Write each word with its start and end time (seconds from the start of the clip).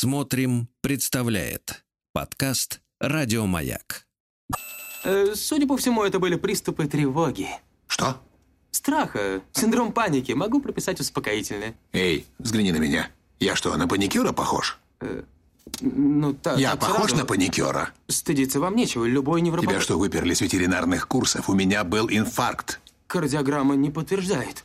Смотрим, 0.00 0.68
представляет 0.80 1.82
подкаст 2.12 2.80
Радиомаяк. 3.00 4.06
Э, 5.02 5.34
судя 5.34 5.66
по 5.66 5.76
всему, 5.76 6.04
это 6.04 6.20
были 6.20 6.36
приступы 6.36 6.86
тревоги. 6.86 7.48
Что? 7.88 8.16
Страха, 8.70 9.42
синдром 9.50 9.90
паники. 9.90 10.30
Могу 10.30 10.60
прописать 10.60 11.00
успокоительное. 11.00 11.74
Эй, 11.92 12.24
взгляни 12.38 12.70
на 12.70 12.76
меня. 12.76 13.10
Я 13.40 13.56
что, 13.56 13.76
на 13.76 13.88
паникюра 13.88 14.32
похож? 14.32 14.78
Ну, 15.80 16.32
так. 16.32 16.60
Я 16.60 16.76
так 16.76 16.80
похож 16.82 17.08
сразу. 17.08 17.16
на 17.16 17.24
паникюра? 17.24 17.90
Стыдиться 18.06 18.60
вам 18.60 18.76
нечего, 18.76 19.04
любой 19.04 19.40
невропат... 19.40 19.68
Тебя 19.68 19.80
что, 19.80 19.98
выперли 19.98 20.32
с 20.32 20.40
ветеринарных 20.40 21.08
курсов? 21.08 21.48
У 21.48 21.54
меня 21.54 21.82
был 21.82 22.08
инфаркт. 22.08 22.78
Кардиограмма 23.08 23.74
не 23.74 23.90
подтверждает. 23.90 24.62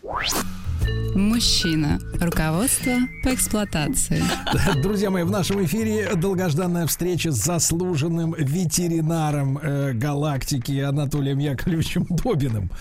Мужчина. 1.16 2.00
Руководство 2.20 2.94
по 3.23 3.34
эксплуатации. 3.34 4.23
Друзья 4.82 5.12
мои, 5.12 5.23
в 5.23 5.30
нашем 5.30 5.64
эфире 5.64 6.16
долгожданная 6.16 6.88
встреча 6.88 7.32
с 7.32 7.36
заслуженным 7.36 8.34
ветеринаром 8.38 9.59
э, 9.59 9.94
галактики 9.94 10.80
Анатолием 10.80 11.38
Яковлевичем 11.38 12.08
Добиным. 12.09 12.72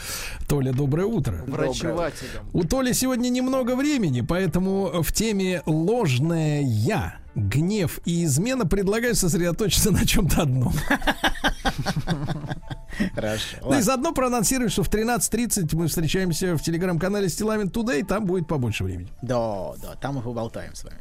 Толя, 0.49 0.73
доброе 0.73 1.07
утро. 1.07 1.45
врачевателем. 1.47 2.43
У 2.55 2.65
Толи 2.65 2.93
сегодня 2.93 3.29
немного 3.29 3.77
времени, 3.77 4.23
поэтому 4.23 5.03
в 5.03 5.13
теме 5.13 5.63
«Ложное 5.67 6.63
я», 6.63 7.17
«Гнев» 7.35 8.01
и 8.07 8.25
«Измена» 8.25 8.67
предлагаю 8.67 9.15
сосредоточиться 9.15 9.91
на 9.91 10.07
чем-то 10.07 10.43
одном. 10.43 10.73
Хорошо. 13.15 13.57
Ну 13.63 13.79
и 13.79 13.83
заодно 13.83 14.13
проанонсирую, 14.13 14.71
что 14.71 14.83
в 14.83 14.91
13.30 14.91 15.75
мы 15.77 15.87
встречаемся 15.89 16.57
в 16.57 16.63
телеграм-канале 16.63 17.29
Стилавин 17.29 17.69
Today, 17.69 18.05
там 18.05 18.27
будет 18.27 18.47
побольше 18.47 18.85
времени. 18.85 19.09
Да, 19.23 19.73
да, 19.83 19.95
там 19.95 20.17
мы 20.17 20.23
поболтаем 20.23 20.75
с 20.75 20.85
вами. 20.85 20.99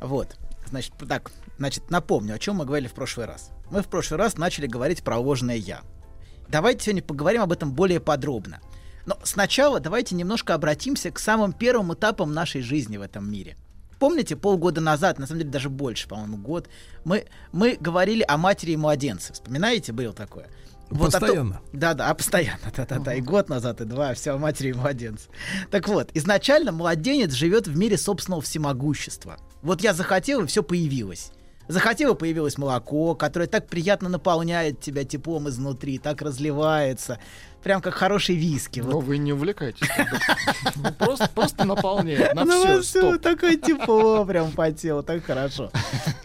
Вот. 0.00 0.36
Значит, 0.68 0.94
так, 1.08 1.30
значит, 1.58 1.90
напомню, 1.90 2.34
о 2.34 2.38
чем 2.38 2.56
мы 2.56 2.64
говорили 2.64 2.88
в 2.88 2.94
прошлый 2.94 3.26
раз. 3.26 3.50
Мы 3.70 3.82
в 3.82 3.88
прошлый 3.88 4.18
раз 4.18 4.36
начали 4.36 4.66
говорить 4.66 5.02
про 5.02 5.18
ложное 5.18 5.56
я. 5.56 5.82
Давайте 6.48 6.84
сегодня 6.84 7.02
поговорим 7.02 7.42
об 7.42 7.52
этом 7.52 7.72
более 7.72 8.00
подробно. 8.00 8.60
Но 9.06 9.18
сначала 9.24 9.80
давайте 9.80 10.14
немножко 10.14 10.54
обратимся 10.54 11.10
к 11.10 11.18
самым 11.18 11.52
первым 11.52 11.92
этапам 11.94 12.32
нашей 12.32 12.62
жизни 12.62 12.96
в 12.96 13.02
этом 13.02 13.30
мире. 13.30 13.56
Помните, 13.98 14.34
полгода 14.34 14.80
назад, 14.80 15.18
на 15.18 15.26
самом 15.26 15.40
деле 15.40 15.50
даже 15.52 15.70
больше, 15.70 16.08
по-моему, 16.08 16.36
год, 16.36 16.68
мы, 17.04 17.26
мы 17.52 17.76
говорили 17.78 18.24
о 18.26 18.36
матери 18.36 18.72
и 18.72 18.76
младенце. 18.76 19.32
Вспоминаете, 19.32 19.92
было 19.92 20.12
такое? 20.12 20.48
О 20.94 21.10
том- 21.10 21.20
Постоянно. 21.20 21.60
да, 21.72 21.94
да, 21.94 22.08
а 22.10 22.14
постоянно, 22.14 22.70
да-да-да, 22.76 23.14
и 23.14 23.20
год 23.20 23.48
назад, 23.48 23.80
и 23.80 23.84
два, 23.84 24.14
все 24.14 24.32
о 24.32 24.38
матери 24.38 24.68
и 24.70 24.72
младенце. 24.72 25.28
Так 25.70 25.88
вот, 25.88 26.10
изначально 26.14 26.72
младенец 26.72 27.32
живет 27.32 27.66
в 27.66 27.76
мире 27.76 27.96
собственного 27.98 28.42
всемогущества. 28.42 29.36
Вот 29.62 29.80
я 29.80 29.94
захотел, 29.94 30.42
и 30.42 30.46
все 30.46 30.62
появилось. 30.62 31.32
Захотел, 31.68 32.14
и 32.14 32.18
появилось 32.18 32.58
молоко, 32.58 33.14
которое 33.14 33.46
так 33.46 33.68
приятно 33.68 34.08
наполняет 34.08 34.80
тебя 34.80 35.04
теплом 35.04 35.48
изнутри, 35.48 35.98
так 35.98 36.20
разливается. 36.20 37.18
Прям 37.62 37.80
как 37.80 37.94
хороший 37.94 38.34
виски. 38.34 38.80
Но 38.80 38.92
Вот. 38.96 39.04
вы 39.04 39.18
не 39.18 39.32
увлекайтесь. 39.32 39.88
Ну, 40.76 40.92
Просто, 40.98 41.28
просто 41.34 41.64
наполняет. 41.64 42.34
На 42.34 42.44
Ну 42.44 42.80
все, 42.82 43.18
такое 43.18 43.56
тепло 43.56 44.24
прям 44.24 44.50
по 44.52 44.70
телу, 44.72 45.02
так 45.02 45.24
хорошо. 45.24 45.70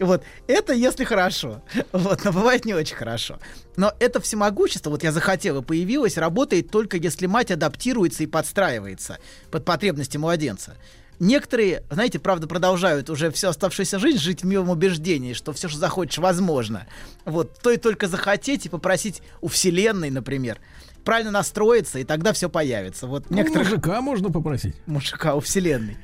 Вот, 0.00 0.22
это 0.46 0.72
если 0.72 1.04
хорошо. 1.04 1.62
Вот, 1.92 2.24
но 2.24 2.32
бывает 2.32 2.64
не 2.64 2.74
очень 2.74 2.96
хорошо. 2.96 3.38
Но 3.76 3.92
это 4.00 4.20
всемогущество, 4.20 4.90
вот 4.90 5.02
я 5.02 5.12
захотел 5.12 5.60
и 5.60 5.62
появилось, 5.64 6.16
работает 6.16 6.70
только 6.70 6.96
если 6.96 7.26
мать 7.26 7.50
адаптируется 7.50 8.22
и 8.24 8.26
подстраивается 8.26 9.18
под 9.50 9.64
потребности 9.64 10.16
младенца. 10.16 10.76
Некоторые, 11.20 11.82
знаете, 11.90 12.18
правда, 12.18 12.46
продолжают 12.46 13.10
уже 13.10 13.30
всю 13.30 13.48
оставшуюся 13.48 13.98
жизнь 13.98 14.18
жить 14.18 14.42
в 14.42 14.46
милом 14.46 14.70
убеждении, 14.70 15.32
что 15.32 15.52
все, 15.52 15.68
что 15.68 15.78
захочешь, 15.78 16.18
возможно. 16.18 16.86
Вот, 17.24 17.58
то 17.60 17.70
и 17.70 17.76
только 17.76 18.06
захотеть 18.06 18.66
и 18.66 18.68
попросить 18.68 19.22
у 19.40 19.48
Вселенной, 19.48 20.10
например, 20.10 20.58
правильно 21.04 21.30
настроиться, 21.32 21.98
и 21.98 22.04
тогда 22.04 22.32
все 22.32 22.48
появится. 22.48 23.06
Вот 23.06 23.30
Ну, 23.30 23.36
некоторых 23.36 23.70
мужика 23.70 24.00
можно 24.00 24.30
попросить. 24.30 24.76
мужика 24.86 25.34
у 25.34 25.40
Вселенной. 25.40 25.96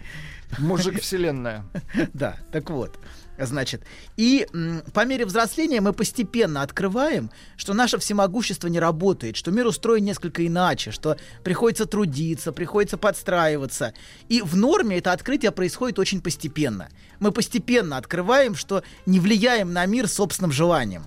Мужик 0.59 1.00
вселенная. 1.00 1.65
Да, 2.12 2.37
так 2.53 2.71
вот. 2.71 2.99
Значит, 3.37 3.83
и 4.17 4.47
м, 4.53 4.83
по 4.93 5.05
мере 5.05 5.27
взросления 5.27 5.81
мы 5.81 5.93
постепенно 5.93 6.62
открываем, 6.62 7.31
что 7.56 7.75
наше 7.75 7.99
всемогущество 7.99 8.69
не 8.69 8.78
работает, 8.78 9.37
что 9.37 9.50
мир 9.50 9.67
устроен 9.67 10.05
несколько 10.05 10.47
иначе, 10.47 10.93
что 10.93 11.17
приходится 11.43 11.87
трудиться, 11.87 12.53
приходится 12.53 12.97
подстраиваться. 12.97 13.93
И 14.28 14.41
в 14.41 14.56
норме 14.56 14.99
это 14.99 15.12
открытие 15.12 15.50
происходит 15.50 15.99
очень 15.99 16.21
постепенно. 16.21 16.91
Мы 17.19 17.33
постепенно 17.33 17.97
открываем, 17.97 18.55
что 18.55 18.84
не 19.05 19.19
влияем 19.19 19.73
на 19.73 19.84
мир 19.87 20.06
собственным 20.06 20.53
желанием. 20.53 21.05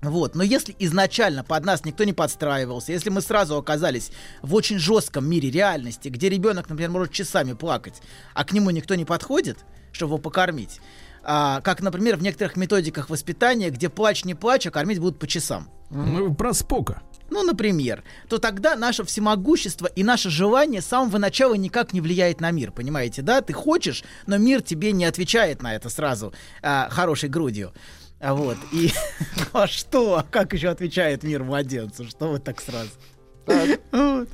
Вот, 0.00 0.34
но 0.34 0.42
если 0.42 0.74
изначально 0.80 1.44
под 1.44 1.64
нас 1.64 1.84
никто 1.84 2.02
не 2.02 2.12
подстраивался, 2.12 2.92
если 2.92 3.08
мы 3.08 3.20
сразу 3.20 3.56
оказались 3.56 4.10
в 4.40 4.54
очень 4.54 4.78
жестком 4.78 5.28
мире 5.28 5.48
реальности, 5.50 6.08
где 6.08 6.28
ребенок, 6.28 6.68
например, 6.68 6.90
может 6.90 7.12
часами 7.12 7.52
плакать, 7.52 8.02
а 8.34 8.44
к 8.44 8.52
нему 8.52 8.70
никто 8.70 8.96
не 8.96 9.04
подходит, 9.04 9.58
чтобы 9.92 10.14
его 10.14 10.18
покормить, 10.18 10.80
а, 11.24 11.60
как, 11.60 11.82
например, 11.82 12.16
в 12.16 12.22
некоторых 12.22 12.56
методиках 12.56 13.10
воспитания, 13.10 13.70
где 13.70 13.88
плач 13.88 14.24
не 14.24 14.34
плач, 14.34 14.66
а 14.66 14.70
кормить 14.70 14.98
будут 14.98 15.18
по 15.18 15.26
часам. 15.26 15.68
Ну, 15.90 16.34
про 16.34 16.54
Спока. 16.54 17.02
Ну, 17.30 17.42
например, 17.42 18.04
то 18.28 18.38
тогда 18.38 18.76
наше 18.76 19.04
всемогущество 19.04 19.86
и 19.86 20.04
наше 20.04 20.28
желание 20.28 20.82
с 20.82 20.86
самого 20.86 21.18
начала 21.18 21.54
никак 21.54 21.92
не 21.92 22.00
влияет 22.00 22.40
на 22.40 22.50
мир, 22.50 22.72
понимаете, 22.72 23.22
да? 23.22 23.40
Ты 23.40 23.54
хочешь, 23.54 24.04
но 24.26 24.36
мир 24.36 24.60
тебе 24.60 24.92
не 24.92 25.06
отвечает 25.06 25.62
на 25.62 25.74
это 25.74 25.88
сразу 25.88 26.34
а, 26.62 26.88
хорошей 26.90 27.30
грудью. 27.30 27.72
А 28.20 28.34
вот, 28.34 28.56
и... 28.70 28.92
А 29.52 29.66
что? 29.66 30.24
Как 30.30 30.52
еще 30.52 30.68
отвечает 30.68 31.22
мир 31.24 31.42
младенцу? 31.42 32.04
Что 32.04 32.28
вы 32.28 32.38
так 32.38 32.60
сразу? 32.60 32.90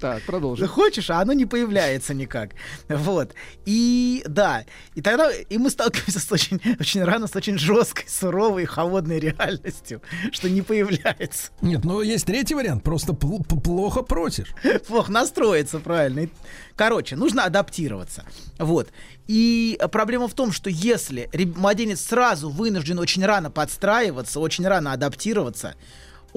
Так, 0.01 0.23
продолжим. 0.23 0.69
хочешь, 0.69 1.11
а 1.11 1.21
оно 1.21 1.33
не 1.33 1.47
появляется 1.47 2.15
никак. 2.15 2.51
Вот. 2.89 3.35
И 3.65 4.23
да, 4.29 4.65
и 4.95 5.01
тогда 5.03 5.31
и 5.33 5.59
мы 5.59 5.71
сталкиваемся 5.71 6.21
с 6.21 6.31
очень, 6.31 6.61
очень 6.79 7.03
рано 7.03 7.27
с 7.27 7.35
очень 7.35 7.59
жесткой, 7.59 8.09
суровой, 8.09 8.65
холодной 8.67 9.19
реальностью, 9.19 10.03
что 10.33 10.49
не 10.49 10.63
появляется. 10.63 11.51
Нет, 11.63 11.85
ну 11.85 12.01
есть 12.03 12.27
третий 12.27 12.55
вариант. 12.55 12.83
Просто 12.85 13.13
пл- 13.13 13.43
плохо 13.61 14.03
просишь. 14.03 14.53
Плохо 14.87 15.11
настроиться, 15.11 15.79
правильно. 15.79 16.29
Короче, 16.77 17.17
нужно 17.17 17.45
адаптироваться. 17.45 18.25
Вот. 18.59 18.89
И 19.27 19.79
проблема 19.91 20.29
в 20.29 20.35
том, 20.35 20.53
что 20.53 20.71
если 20.71 21.29
младенец 21.57 22.01
сразу 22.01 22.51
вынужден 22.51 22.99
очень 22.99 23.25
рано 23.25 23.51
подстраиваться, 23.51 24.41
очень 24.41 24.67
рано 24.67 24.93
адаптироваться, 24.93 25.75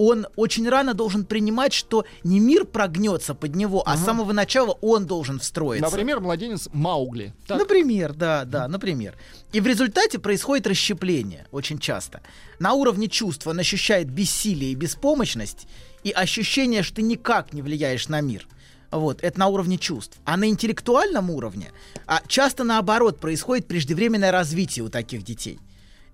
он 0.02 0.26
очень 0.36 0.68
рано 0.68 0.96
должен 0.96 1.26
принимать, 1.26 1.74
что 1.74 2.06
не 2.24 2.40
мир 2.40 2.66
прогнется 2.66 3.36
под 3.36 3.56
него, 3.56 3.84
а 3.86 3.98
с 3.98 4.04
самого 4.04 4.32
начала 4.32 4.76
он 4.82 5.06
должен 5.06 5.38
встроиться. 5.38 5.88
Например, 5.88 6.20
младенец 6.20 6.70
Маугли. 6.74 7.36
Так, 7.46 7.60
Например, 7.60 8.12
да, 8.12 8.44
да, 8.46 8.68
например. 8.68 9.16
И 9.54 9.60
в 9.60 9.68
результате 9.68 10.18
происходит 10.18 10.66
расщепление 10.66 11.46
очень 11.52 11.78
часто. 11.78 12.22
На 12.58 12.74
уровне 12.74 13.10
чувств 13.10 13.46
он 13.46 13.60
ощущает 13.60 14.10
бессилие 14.10 14.72
и 14.72 14.76
беспомощность, 14.76 15.68
и 16.04 16.10
ощущение, 16.10 16.82
что 16.82 16.96
ты 16.96 17.04
никак 17.04 17.54
не 17.54 17.62
влияешь 17.62 18.08
на 18.08 18.22
мир. 18.22 18.48
Вот, 18.90 19.20
это 19.22 19.40
на 19.40 19.50
уровне 19.50 19.78
чувств. 19.78 20.18
А 20.26 20.36
на 20.36 20.50
интеллектуальном 20.50 21.30
уровне 21.30 21.72
а, 22.08 22.24
часто 22.28 22.64
наоборот 22.64 23.20
происходит 23.20 23.68
преждевременное 23.68 24.32
развитие 24.32 24.84
у 24.84 24.90
таких 24.90 25.22
детей. 25.22 25.60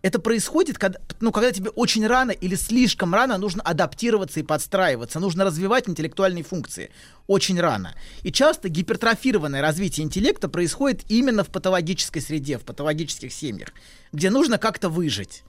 Это 0.07 0.19
происходит, 0.19 0.77
когда, 0.77 0.99
ну, 1.19 1.33
когда 1.33 1.51
тебе 1.51 1.69
очень 1.69 2.07
рано 2.07 2.31
или 2.31 2.55
слишком 2.55 3.13
рано 3.13 3.37
нужно 3.37 3.61
адаптироваться 3.61 4.39
и 4.39 4.43
подстраиваться, 4.43 5.19
нужно 5.19 5.43
развивать 5.43 5.89
интеллектуальные 5.89 6.45
функции. 6.45 6.91
Очень 7.27 7.59
рано. 7.59 7.93
И 8.23 8.31
часто 8.31 8.69
гипертрофированное 8.69 9.61
развитие 9.61 10.05
интеллекта 10.05 10.47
происходит 10.47 11.01
именно 11.09 11.43
в 11.43 11.49
патологической 11.49 12.21
среде, 12.21 12.57
в 12.57 12.61
патологических 12.63 13.33
семьях, 13.33 13.73
где 14.13 14.29
нужно 14.29 14.57
как-то 14.57 14.87
выжить. 14.87 15.43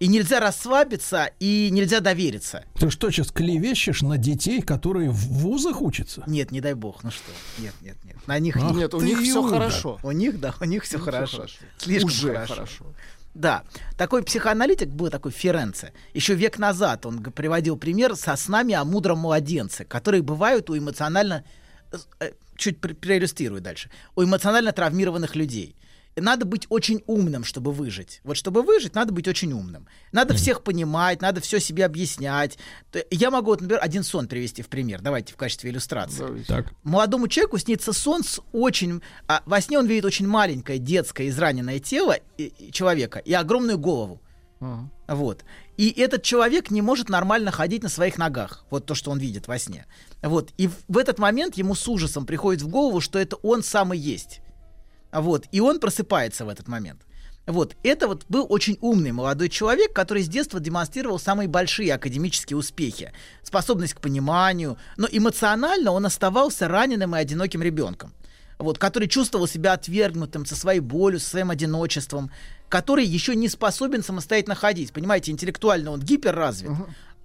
И 0.00 0.08
нельзя 0.08 0.40
расслабиться, 0.40 1.30
и 1.38 1.68
нельзя 1.70 2.00
довериться. 2.00 2.64
Ты 2.80 2.90
что, 2.90 3.12
сейчас 3.12 3.30
клевещешь 3.30 4.02
на 4.02 4.18
детей, 4.18 4.60
которые 4.60 5.10
в 5.10 5.20
вузах 5.28 5.82
учатся? 5.82 6.24
Нет, 6.26 6.50
не 6.50 6.60
дай 6.60 6.74
бог, 6.74 7.04
ну 7.04 7.12
что. 7.12 7.30
Нет, 7.58 7.74
нет, 7.80 7.96
нет. 8.02 8.16
На 8.26 8.40
них 8.40 8.56
Ах 8.56 8.74
Нет, 8.74 8.92
у 8.92 9.00
них 9.02 9.20
все 9.20 9.40
хорошо. 9.48 10.00
У 10.02 10.10
них, 10.10 10.40
да, 10.40 10.52
у 10.58 10.64
них 10.64 10.82
все 10.82 10.96
У 10.96 10.98
них 10.98 11.04
всё 11.04 11.12
хорошо. 11.12 11.36
хорошо. 11.36 11.58
Слишком 11.78 12.10
Уже 12.10 12.32
хорошо. 12.32 12.54
хорошо. 12.54 12.84
Да, 13.34 13.62
такой 13.96 14.22
психоаналитик 14.24 14.88
был 14.88 15.08
такой 15.08 15.30
Ференце. 15.30 15.92
Еще 16.14 16.34
век 16.34 16.58
назад 16.58 17.06
он 17.06 17.22
приводил 17.22 17.76
пример 17.76 18.16
со 18.16 18.34
снами 18.36 18.74
о 18.74 18.84
мудром 18.84 19.18
младенце, 19.18 19.84
которые 19.84 20.22
бывают 20.22 20.68
у 20.70 20.76
эмоционально... 20.76 21.44
э, 22.20 22.32
Чуть 22.56 22.80
пр- 22.80 22.94
проиллюстрирую 22.94 23.60
дальше. 23.60 23.88
У 24.16 24.22
эмоционально 24.24 24.72
травмированных 24.72 25.36
людей. 25.36 25.76
Надо 26.16 26.44
быть 26.44 26.66
очень 26.68 27.02
умным, 27.06 27.44
чтобы 27.44 27.72
выжить. 27.72 28.20
Вот 28.24 28.36
чтобы 28.36 28.62
выжить, 28.62 28.94
надо 28.94 29.12
быть 29.12 29.28
очень 29.28 29.52
умным. 29.52 29.86
Надо 30.12 30.34
всех 30.34 30.62
понимать, 30.62 31.22
надо 31.22 31.40
все 31.40 31.60
себе 31.60 31.84
объяснять. 31.84 32.58
Я 33.10 33.30
могу, 33.30 33.50
вот, 33.52 33.60
например, 33.60 33.82
один 33.82 34.02
сон 34.02 34.26
привести 34.28 34.62
в 34.62 34.68
пример. 34.68 35.00
Давайте 35.00 35.32
в 35.32 35.36
качестве 35.36 35.70
иллюстрации. 35.70 36.42
Так. 36.46 36.72
Молодому 36.82 37.28
человеку 37.28 37.58
снится 37.58 37.92
сон 37.92 38.22
с 38.24 38.40
очень... 38.52 39.02
а, 39.28 39.42
во 39.46 39.60
сне 39.60 39.78
он 39.78 39.86
видит 39.86 40.04
очень 40.04 40.26
маленькое 40.26 40.78
детское 40.78 41.28
израненное 41.28 41.78
тело 41.78 42.16
и- 42.36 42.52
и 42.58 42.72
человека 42.72 43.18
и 43.20 43.32
огромную 43.32 43.78
голову. 43.78 44.20
Ага. 44.60 44.90
Вот. 45.08 45.44
И 45.78 45.88
этот 45.98 46.22
человек 46.22 46.70
не 46.70 46.82
может 46.82 47.08
нормально 47.08 47.50
ходить 47.50 47.82
на 47.82 47.88
своих 47.88 48.18
ногах. 48.18 48.66
Вот 48.70 48.84
то, 48.84 48.94
что 48.94 49.10
он 49.10 49.18
видит 49.18 49.48
во 49.48 49.58
сне. 49.58 49.86
Вот. 50.22 50.50
И 50.58 50.66
в, 50.66 50.74
в 50.88 50.98
этот 50.98 51.18
момент 51.18 51.56
ему 51.56 51.74
с 51.74 51.88
ужасом 51.88 52.26
приходит 52.26 52.60
в 52.62 52.68
голову, 52.68 53.00
что 53.00 53.18
это 53.18 53.36
он 53.36 53.62
сам 53.62 53.94
и 53.94 53.96
есть. 53.96 54.40
Вот. 55.12 55.46
И 55.52 55.60
он 55.60 55.80
просыпается 55.80 56.44
в 56.44 56.48
этот 56.48 56.68
момент. 56.68 57.02
Вот. 57.46 57.74
Это 57.82 58.06
вот 58.06 58.24
был 58.28 58.46
очень 58.48 58.78
умный 58.80 59.12
молодой 59.12 59.48
человек, 59.48 59.92
который 59.92 60.22
с 60.22 60.28
детства 60.28 60.60
демонстрировал 60.60 61.18
самые 61.18 61.48
большие 61.48 61.94
академические 61.94 62.56
успехи. 62.56 63.12
Способность 63.42 63.94
к 63.94 64.00
пониманию. 64.00 64.78
Но 64.96 65.08
эмоционально 65.10 65.90
он 65.92 66.06
оставался 66.06 66.68
раненым 66.68 67.16
и 67.16 67.18
одиноким 67.18 67.62
ребенком. 67.62 68.12
Вот, 68.58 68.78
который 68.78 69.08
чувствовал 69.08 69.48
себя 69.48 69.72
отвергнутым 69.72 70.44
со 70.44 70.54
своей 70.54 70.80
болью, 70.80 71.18
со 71.18 71.30
своим 71.30 71.50
одиночеством, 71.50 72.30
который 72.68 73.06
еще 73.06 73.34
не 73.34 73.48
способен 73.48 74.02
самостоятельно 74.02 74.54
ходить. 74.54 74.92
Понимаете, 74.92 75.32
интеллектуально 75.32 75.92
он 75.92 76.00
гиперразвит, 76.00 76.72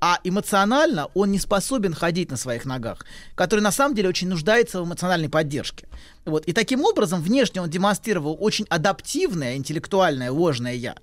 а 0.02 0.20
эмоционально 0.24 1.08
он 1.14 1.32
не 1.32 1.40
способен 1.40 1.94
ходить 1.94 2.30
на 2.32 2.38
своих 2.38 2.66
ногах, 2.66 3.06
который 3.36 3.62
на 3.62 3.72
самом 3.72 3.96
деле 3.96 4.10
очень 4.10 4.30
нуждается 4.30 4.82
в 4.82 4.86
эмоциональной 4.86 5.30
поддержке. 5.30 5.88
Вот. 6.26 6.46
И 6.46 6.54
таким 6.54 6.84
образом 6.84 7.22
внешне 7.22 7.62
он 7.62 7.70
демонстрировал 7.70 8.38
очень 8.40 8.66
адаптивное, 8.70 9.56
интеллектуальное, 9.56 10.32
ложное 10.32 10.74
«я», 10.74 10.96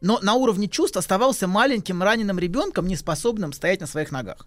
но 0.00 0.18
на 0.20 0.34
уровне 0.34 0.68
чувств 0.68 0.98
оставался 0.98 1.46
маленьким 1.46 2.02
раненым 2.02 2.38
ребенком, 2.38 2.86
не 2.86 2.96
способным 2.96 3.54
стоять 3.54 3.80
на 3.80 3.86
своих 3.86 4.12
ногах. 4.12 4.46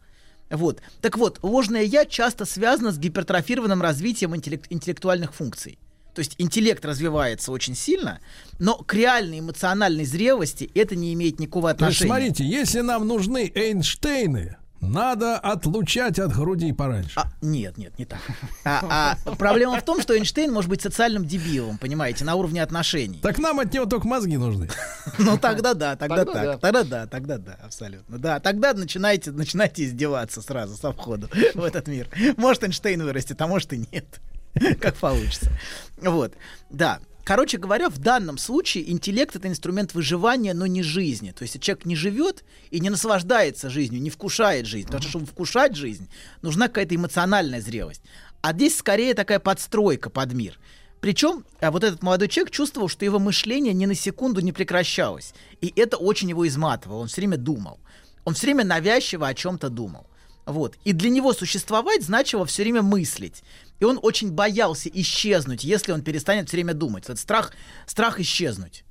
Вот. 0.50 0.82
Так 1.02 1.18
вот, 1.18 1.40
ложное 1.42 1.82
«я» 1.82 2.06
часто 2.06 2.46
связано 2.46 2.92
с 2.92 3.00
гипертрофированным 3.00 3.82
развитием 3.82 4.36
интеллект- 4.36 4.68
интеллектуальных 4.70 5.34
функций. 5.34 5.80
То 6.18 6.22
есть 6.22 6.34
интеллект 6.40 6.84
развивается 6.84 7.52
очень 7.52 7.76
сильно, 7.76 8.22
но 8.58 8.74
к 8.74 8.92
реальной 8.96 9.38
эмоциональной 9.38 10.04
зрелости 10.04 10.68
это 10.74 10.96
не 10.96 11.14
имеет 11.14 11.40
никакого 11.40 11.72
То 11.76 11.86
есть, 11.86 12.02
отношения. 12.02 12.32
смотрите, 12.32 12.44
если 12.44 12.80
нам 12.80 13.08
нужны 13.08 13.52
Эйнштейны, 13.54 14.58
надо 14.82 15.38
отлучать 15.38 16.18
от 16.18 16.34
груди 16.34 16.72
пораньше. 16.74 17.20
А, 17.20 17.32
нет, 17.42 17.78
нет, 17.78 18.00
не 18.00 18.06
так. 18.06 18.20
А, 18.66 19.16
а 19.26 19.36
проблема 19.36 19.80
в 19.80 19.86
том, 19.86 20.02
что 20.02 20.16
Эйнштейн 20.16 20.52
может 20.52 20.72
быть 20.72 20.82
социальным 20.82 21.24
дебилом, 21.24 21.78
понимаете, 21.78 22.26
на 22.26 22.34
уровне 22.34 22.64
отношений. 22.64 23.20
Так 23.22 23.38
нам 23.38 23.60
от 23.60 23.72
него 23.72 23.86
только 23.86 24.08
мозги 24.08 24.38
нужны. 24.38 24.70
Ну 25.20 25.38
тогда 25.38 25.74
да, 25.74 25.96
тогда, 25.96 26.26
Тогда 26.26 26.34
так, 26.34 26.44
да. 26.44 26.58
тогда 26.58 26.84
да, 26.84 27.08
тогда 27.08 27.38
да, 27.38 27.58
абсолютно. 27.64 28.18
Да, 28.18 28.40
тогда 28.40 28.74
начинайте, 28.74 29.32
начинайте 29.32 29.86
издеваться 29.86 30.42
сразу 30.42 30.76
со 30.78 30.92
входу 30.92 31.30
в 31.54 31.64
этот 31.64 31.88
мир. 31.88 32.10
Может 32.38 32.64
Эйнштейн 32.64 33.04
вырастет, 33.04 33.40
а 33.40 33.48
может 33.48 33.72
и 33.74 33.86
нет. 33.92 34.20
Как 34.80 34.96
получится. 34.96 35.52
Вот, 35.98 36.34
да. 36.70 37.00
Короче 37.24 37.58
говоря, 37.58 37.90
в 37.90 37.98
данном 37.98 38.38
случае 38.38 38.90
интеллект 38.90 39.36
это 39.36 39.50
инструмент 39.50 39.94
выживания, 39.94 40.54
но 40.54 40.66
не 40.66 40.82
жизни. 40.82 41.32
То 41.32 41.44
есть 41.44 41.60
человек 41.60 41.86
не 41.86 41.96
живет 41.96 42.46
и 42.72 42.80
не 42.80 42.90
наслаждается 42.90 43.70
жизнью, 43.70 44.02
не 44.02 44.10
вкушает 44.10 44.66
жизнь, 44.66 44.86
потому 44.86 45.02
что 45.02 45.10
чтобы 45.10 45.26
вкушать 45.26 45.76
жизнь, 45.76 46.10
нужна 46.42 46.70
какая-то 46.70 46.96
эмоциональная 46.96 47.60
зрелость. 47.60 48.02
А 48.42 48.54
здесь 48.54 48.78
скорее 48.78 49.14
такая 49.14 49.40
подстройка 49.40 50.10
под 50.10 50.32
мир. 50.32 50.58
Причем 51.02 51.44
а 51.60 51.72
вот 51.72 51.84
этот 51.84 52.02
молодой 52.02 52.30
человек 52.30 52.52
чувствовал, 52.52 52.88
что 52.88 53.04
его 53.04 53.20
мышление 53.20 53.74
ни 53.74 53.86
на 53.86 53.94
секунду 53.94 54.40
не 54.40 54.54
прекращалось. 54.54 55.34
И 55.60 55.74
это 55.76 55.98
очень 55.98 56.30
его 56.30 56.48
изматывало. 56.48 57.02
Он 57.02 57.08
все 57.08 57.22
время 57.22 57.36
думал. 57.36 57.80
Он 58.24 58.36
все 58.36 58.48
время 58.48 58.64
навязчиво 58.64 59.28
о 59.28 59.34
чем-то 59.34 59.70
думал. 59.70 60.08
Вот. 60.46 60.76
И 60.86 60.94
для 60.94 61.10
него 61.10 61.34
существовать 61.34 62.04
значило 62.04 62.46
все 62.46 62.64
время 62.64 62.82
мыслить. 62.82 63.44
И 63.80 63.86
он 63.86 64.00
очень 64.02 64.32
боялся 64.32 64.90
исчезнуть, 64.90 65.64
если 65.64 65.92
он 65.92 66.02
перестанет 66.02 66.48
все 66.48 66.58
время 66.58 66.74
думать. 66.74 67.04
Этот 67.06 67.20
страх, 67.20 67.54
страх 67.86 68.20
исчезнуть. 68.20 68.84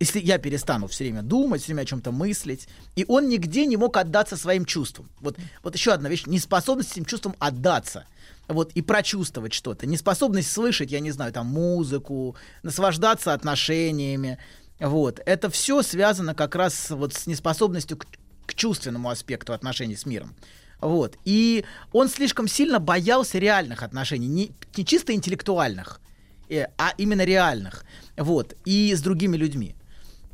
Если 0.00 0.18
я 0.20 0.38
перестану 0.38 0.86
все 0.86 1.04
время 1.04 1.22
думать, 1.22 1.60
все 1.60 1.72
время 1.72 1.82
о 1.82 1.86
чем-то 1.86 2.10
мыслить. 2.10 2.68
И 2.96 3.04
он 3.06 3.28
нигде 3.28 3.66
не 3.66 3.76
мог 3.76 3.96
отдаться 3.96 4.36
своим 4.36 4.64
чувствам. 4.64 5.10
Вот, 5.20 5.36
вот 5.62 5.74
еще 5.74 5.92
одна 5.92 6.08
вещь. 6.08 6.24
Неспособность 6.26 6.92
этим 6.92 7.04
чувствам 7.04 7.36
отдаться. 7.38 8.06
Вот, 8.48 8.72
и 8.72 8.82
прочувствовать 8.82 9.52
что-то. 9.52 9.86
Неспособность 9.86 10.50
слышать, 10.50 10.90
я 10.90 11.00
не 11.00 11.10
знаю, 11.10 11.32
там, 11.32 11.46
музыку, 11.46 12.36
наслаждаться 12.62 13.32
отношениями. 13.32 14.38
Вот. 14.80 15.20
Это 15.24 15.48
все 15.50 15.82
связано 15.82 16.34
как 16.34 16.54
раз 16.54 16.90
вот 16.90 17.14
с 17.14 17.26
неспособностью 17.26 17.96
к, 17.96 18.06
к 18.46 18.54
чувственному 18.54 19.08
аспекту 19.10 19.52
отношений 19.52 19.96
с 19.96 20.06
миром. 20.06 20.34
Вот. 20.80 21.16
И 21.24 21.64
он 21.92 22.08
слишком 22.08 22.48
сильно 22.48 22.78
боялся 22.78 23.38
реальных 23.38 23.82
отношений, 23.82 24.26
не, 24.26 24.52
не 24.76 24.84
чисто 24.84 25.14
интеллектуальных, 25.14 26.00
э, 26.48 26.66
а 26.76 26.92
именно 26.98 27.24
реальных. 27.24 27.84
Вот. 28.16 28.54
И 28.64 28.94
с 28.94 29.00
другими 29.00 29.36
людьми. 29.36 29.76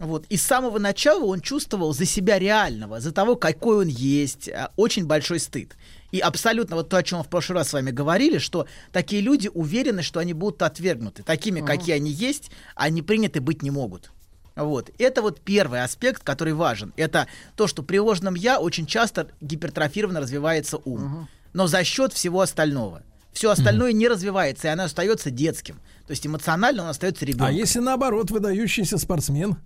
Вот. 0.00 0.24
И 0.30 0.36
с 0.36 0.42
самого 0.42 0.78
начала 0.78 1.24
он 1.24 1.40
чувствовал 1.40 1.92
за 1.92 2.06
себя 2.06 2.38
реального, 2.38 3.00
за 3.00 3.12
того, 3.12 3.36
какой 3.36 3.84
он 3.84 3.88
есть, 3.88 4.48
а, 4.48 4.72
очень 4.76 5.06
большой 5.06 5.38
стыд. 5.38 5.76
И 6.10 6.20
абсолютно 6.20 6.76
вот 6.76 6.88
то, 6.88 6.96
о 6.96 7.02
чем 7.02 7.18
мы 7.18 7.24
в 7.24 7.28
прошлый 7.28 7.58
раз 7.58 7.68
с 7.68 7.72
вами 7.74 7.90
говорили, 7.90 8.38
что 8.38 8.66
такие 8.92 9.20
люди 9.20 9.50
уверены, 9.52 10.02
что 10.02 10.18
они 10.18 10.32
будут 10.32 10.62
отвергнуты. 10.62 11.22
Такими, 11.22 11.60
какие 11.60 11.94
они 11.94 12.10
есть, 12.10 12.50
они 12.74 13.02
приняты 13.02 13.40
быть 13.40 13.62
не 13.62 13.70
могут. 13.70 14.10
Вот. 14.56 14.90
Это 14.98 15.22
вот 15.22 15.40
первый 15.40 15.82
аспект, 15.82 16.22
который 16.22 16.52
важен. 16.52 16.92
Это 16.96 17.26
то, 17.56 17.66
что 17.66 17.82
при 17.82 17.98
ложном 17.98 18.34
«я» 18.34 18.58
очень 18.60 18.86
часто 18.86 19.28
гипертрофированно 19.40 20.20
развивается 20.20 20.78
ум. 20.84 21.28
Но 21.52 21.66
за 21.66 21.82
счет 21.84 22.12
всего 22.12 22.40
остального. 22.42 23.02
Все 23.32 23.50
остальное 23.50 23.92
не 23.92 24.08
развивается, 24.08 24.68
и 24.68 24.70
оно 24.70 24.84
остается 24.84 25.30
детским. 25.30 25.76
То 26.06 26.10
есть 26.10 26.26
эмоционально 26.26 26.82
он 26.82 26.88
остается 26.88 27.24
ребенком. 27.24 27.46
А 27.46 27.52
если 27.52 27.78
наоборот 27.78 28.30
выдающийся 28.30 28.98
спортсмен? 28.98 29.56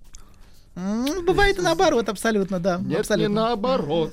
М, 0.76 1.24
Бывает 1.24 1.58
и 1.58 1.62
наоборот, 1.62 2.08
абсолютно, 2.08 2.58
да. 2.60 2.78
Нет, 2.78 3.00
абсолютно. 3.00 3.28
не 3.28 3.34
наоборот. 3.34 4.12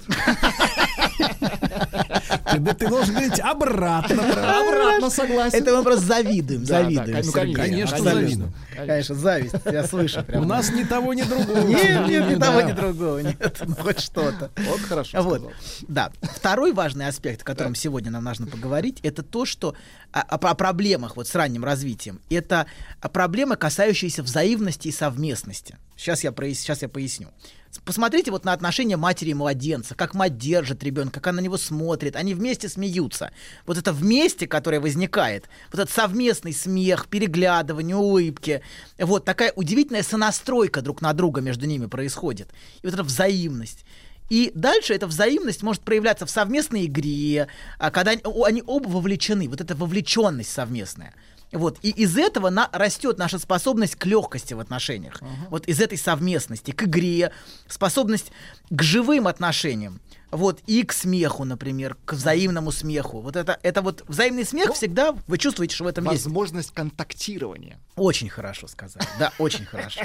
Ты, 2.77 2.87
должен 2.87 3.13
говорить 3.15 3.39
обратно. 3.39 4.23
Обратно 4.23 5.09
согласен. 5.09 5.57
Это 5.57 5.75
мы 5.75 5.83
просто 5.83 6.05
завидуем, 6.05 6.65
завидуем. 6.65 7.25
ну. 7.25 7.53
Конечно, 7.53 7.97
завидуем. 7.97 8.53
Конечно, 8.75 9.15
зависть, 9.15 9.55
я 9.65 9.85
слышу. 9.85 10.23
прям. 10.23 10.43
У 10.43 10.45
нас 10.45 10.71
ни 10.71 10.83
того, 10.83 11.13
ни 11.13 11.23
другого. 11.23 11.59
Нет, 11.67 12.07
нет, 12.07 12.29
ни 12.29 12.35
того, 12.35 12.61
ни 12.61 12.71
другого, 12.71 13.19
нет, 13.19 13.61
ну 13.65 13.75
хоть 13.75 13.99
что-то. 13.99 14.51
Вот 14.57 14.79
хорошо 14.81 15.21
Вот, 15.21 15.51
да. 15.87 16.11
Второй 16.21 16.71
важный 16.73 17.07
аспект, 17.07 17.41
о 17.41 17.45
котором 17.45 17.75
сегодня 17.75 18.11
нам 18.11 18.23
нужно 18.23 18.47
поговорить, 18.47 18.99
это 19.03 19.23
то, 19.23 19.45
что 19.45 19.75
о, 20.11 20.21
о- 20.21 20.35
о 20.35 20.55
проблемах 20.55 21.15
вот 21.15 21.27
с 21.27 21.35
ранним 21.35 21.63
развитием. 21.63 22.19
Это 22.29 22.65
а, 23.01 23.09
проблемы, 23.09 23.55
касающиеся 23.55 24.23
взаимности 24.23 24.87
и 24.87 24.91
совместности. 24.91 25.77
Сейчас 25.95 26.23
я, 26.23 26.31
прояс- 26.31 26.55
сейчас 26.55 26.81
я 26.81 26.89
поясню. 26.89 27.27
Посмотрите 27.85 28.31
вот 28.31 28.43
на 28.43 28.51
отношения 28.51 28.97
матери 28.97 29.29
и 29.29 29.33
младенца, 29.33 29.95
как 29.95 30.13
мать 30.13 30.37
держит 30.37 30.83
ребенка, 30.83 31.15
как 31.21 31.27
она 31.27 31.37
на 31.37 31.45
него 31.45 31.57
смотрит, 31.57 32.17
они 32.17 32.33
вместе 32.33 32.67
смеются. 32.67 33.31
Вот 33.65 33.77
это 33.77 33.93
вместе, 33.93 34.45
которое 34.45 34.81
возникает, 34.81 35.47
вот 35.71 35.79
этот 35.79 35.93
совместный 35.95 36.51
смех, 36.53 37.07
переглядывание, 37.07 37.95
улыбки, 37.95 38.60
вот 38.97 39.25
такая 39.25 39.51
удивительная 39.55 40.03
сонастройка 40.03 40.81
друг 40.81 41.01
на 41.01 41.13
друга 41.13 41.41
между 41.41 41.65
ними 41.65 41.85
происходит. 41.85 42.49
И 42.81 42.87
вот 42.87 42.93
эта 42.93 43.03
взаимность. 43.03 43.85
И 44.29 44.51
дальше 44.55 44.93
эта 44.93 45.07
взаимность 45.07 45.61
может 45.61 45.81
проявляться 45.81 46.25
в 46.25 46.29
совместной 46.29 46.85
игре, 46.85 47.47
а, 47.77 47.91
когда 47.91 48.11
они, 48.11 48.21
они 48.45 48.63
оба 48.65 48.87
вовлечены, 48.87 49.49
вот 49.49 49.59
эта 49.59 49.75
вовлеченность 49.75 50.51
совместная. 50.51 51.13
Вот. 51.51 51.77
И 51.81 51.89
из 51.89 52.17
этого 52.17 52.49
на, 52.49 52.69
растет 52.71 53.17
наша 53.17 53.39
способность 53.39 53.95
к 53.95 54.05
легкости 54.05 54.53
в 54.53 54.59
отношениях. 54.59 55.21
Вот 55.49 55.67
из 55.67 55.81
этой 55.81 55.97
совместности, 55.97 56.71
к 56.71 56.83
игре, 56.83 57.31
способность 57.67 58.31
к 58.69 58.81
живым 58.81 59.27
отношениям. 59.27 59.99
Вот, 60.31 60.61
и 60.65 60.83
к 60.83 60.93
смеху, 60.93 61.43
например, 61.43 61.97
к 62.05 62.13
взаимному 62.13 62.71
смеху. 62.71 63.19
Вот 63.19 63.35
это, 63.35 63.59
это 63.63 63.81
вот 63.81 64.03
взаимный 64.07 64.45
смех 64.45 64.73
всегда, 64.73 65.13
вы 65.27 65.37
чувствуете, 65.37 65.75
что 65.75 65.83
в 65.83 65.87
этом 65.87 66.09
есть. 66.09 66.23
Возможность 66.23 66.71
контактирования. 66.73 67.79
Очень 67.97 68.29
хорошо 68.29 68.67
сказали. 68.67 69.05
Да, 69.19 69.33
очень 69.39 69.65
хорошо. 69.65 70.01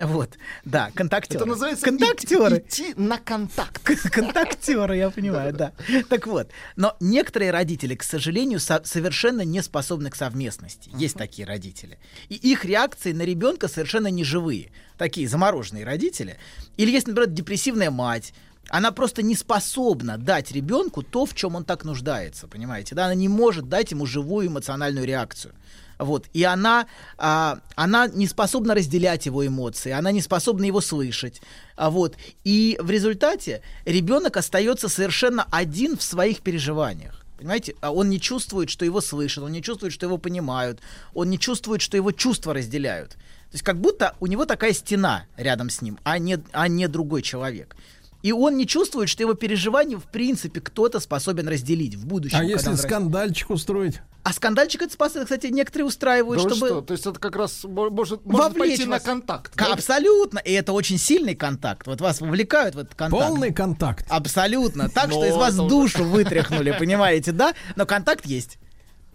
Вот, 0.00 0.36
да, 0.64 0.90
контактеры. 0.94 1.38
Это 1.40 1.46
называется 1.46 1.84
контактеры. 1.84 2.58
идти, 2.58 2.92
на 2.96 3.18
контакт. 3.18 3.82
Контактеры, 4.10 4.96
я 4.96 5.10
понимаю, 5.10 5.52
да. 5.54 5.72
Так 6.08 6.26
вот, 6.26 6.50
но 6.76 6.96
некоторые 7.00 7.50
родители, 7.50 7.94
к 7.94 8.02
сожалению, 8.02 8.60
со- 8.60 8.82
совершенно 8.84 9.42
не 9.42 9.62
способны 9.62 10.10
к 10.10 10.14
совместности. 10.16 10.90
Есть 10.94 11.16
такие 11.16 11.46
родители. 11.46 11.98
И 12.28 12.34
их 12.34 12.64
реакции 12.64 13.12
на 13.12 13.22
ребенка 13.22 13.68
совершенно 13.68 14.08
не 14.08 14.24
живые. 14.24 14.72
Такие 14.98 15.26
замороженные 15.26 15.84
родители. 15.84 16.36
Или 16.76 16.90
есть, 16.90 17.06
например, 17.06 17.30
депрессивная 17.30 17.90
мать. 17.90 18.34
Она 18.70 18.92
просто 18.92 19.22
не 19.22 19.34
способна 19.34 20.16
дать 20.16 20.52
ребенку 20.52 21.02
то, 21.02 21.26
в 21.26 21.34
чем 21.34 21.56
он 21.56 21.64
так 21.64 21.84
нуждается, 21.84 22.46
понимаете? 22.46 22.94
Да, 22.94 23.06
она 23.06 23.14
не 23.14 23.28
может 23.28 23.68
дать 23.68 23.90
ему 23.90 24.06
живую 24.06 24.46
эмоциональную 24.46 25.06
реакцию. 25.06 25.54
Вот. 25.98 26.26
И 26.32 26.44
она, 26.44 26.86
а, 27.18 27.58
она 27.74 28.06
не 28.06 28.26
способна 28.26 28.74
разделять 28.74 29.26
его 29.26 29.46
эмоции, 29.46 29.90
она 29.90 30.12
не 30.12 30.22
способна 30.22 30.64
его 30.64 30.80
слышать. 30.80 31.42
А 31.76 31.90
вот. 31.90 32.16
И 32.44 32.78
в 32.80 32.90
результате 32.90 33.62
ребенок 33.84 34.36
остается 34.36 34.88
совершенно 34.88 35.46
один 35.50 35.96
в 35.96 36.02
своих 36.02 36.40
переживаниях. 36.40 37.20
Понимаете, 37.36 37.74
а 37.80 37.90
он 37.90 38.08
не 38.08 38.20
чувствует, 38.20 38.70
что 38.70 38.84
его 38.84 39.00
слышат, 39.00 39.42
он 39.42 39.52
не 39.52 39.62
чувствует, 39.62 39.92
что 39.92 40.06
его 40.06 40.18
понимают, 40.18 40.78
он 41.14 41.30
не 41.30 41.38
чувствует, 41.38 41.80
что 41.80 41.96
его 41.96 42.12
чувства 42.12 42.54
разделяют. 42.54 43.12
То 43.12 43.54
есть 43.54 43.64
как 43.64 43.80
будто 43.80 44.14
у 44.20 44.26
него 44.26 44.44
такая 44.44 44.72
стена 44.74 45.24
рядом 45.36 45.70
с 45.70 45.82
ним, 45.82 45.98
а 46.04 46.18
не, 46.18 46.38
а 46.52 46.68
не 46.68 46.86
другой 46.86 47.22
человек. 47.22 47.76
И 48.22 48.32
он 48.32 48.56
не 48.56 48.66
чувствует, 48.66 49.08
что 49.08 49.22
его 49.22 49.34
переживания 49.34 49.96
в 49.98 50.04
принципе 50.04 50.60
кто-то 50.60 51.00
способен 51.00 51.48
разделить 51.48 51.94
в 51.94 52.06
будущем. 52.06 52.38
А 52.38 52.44
если 52.44 52.70
растет. 52.70 52.86
скандальчик 52.86 53.50
устроить? 53.50 54.00
А 54.22 54.34
скандальчик 54.34 54.82
это 54.82 54.92
способен, 54.92 55.24
кстати, 55.24 55.46
некоторые 55.46 55.86
устраивают, 55.86 56.42
Да 56.42 56.50
чтобы... 56.50 56.66
что? 56.66 56.80
То 56.82 56.92
есть 56.92 57.06
это 57.06 57.18
как 57.18 57.36
раз 57.36 57.64
мо- 57.64 57.88
может, 57.88 58.26
может 58.26 58.52
Вовлечь 58.52 58.76
пойти 58.76 58.84
вас. 58.84 59.02
на 59.02 59.10
контакт. 59.12 59.52
Да? 59.56 59.72
Абсолютно. 59.72 60.38
И 60.40 60.52
это 60.52 60.74
очень 60.74 60.98
сильный 60.98 61.34
контакт. 61.34 61.86
Вот 61.86 62.02
вас 62.02 62.20
вовлекают 62.20 62.74
в 62.74 62.78
этот 62.80 62.94
контакт. 62.94 63.26
Полный 63.26 63.52
контакт. 63.52 64.04
Абсолютно. 64.10 64.90
Так 64.90 65.06
что 65.10 65.20
Но 65.20 65.26
из 65.26 65.34
вас 65.34 65.54
душу 65.56 66.04
вытряхнули, 66.04 66.76
понимаете, 66.78 67.32
да? 67.32 67.54
Но 67.76 67.86
контакт 67.86 68.26
есть. 68.26 68.58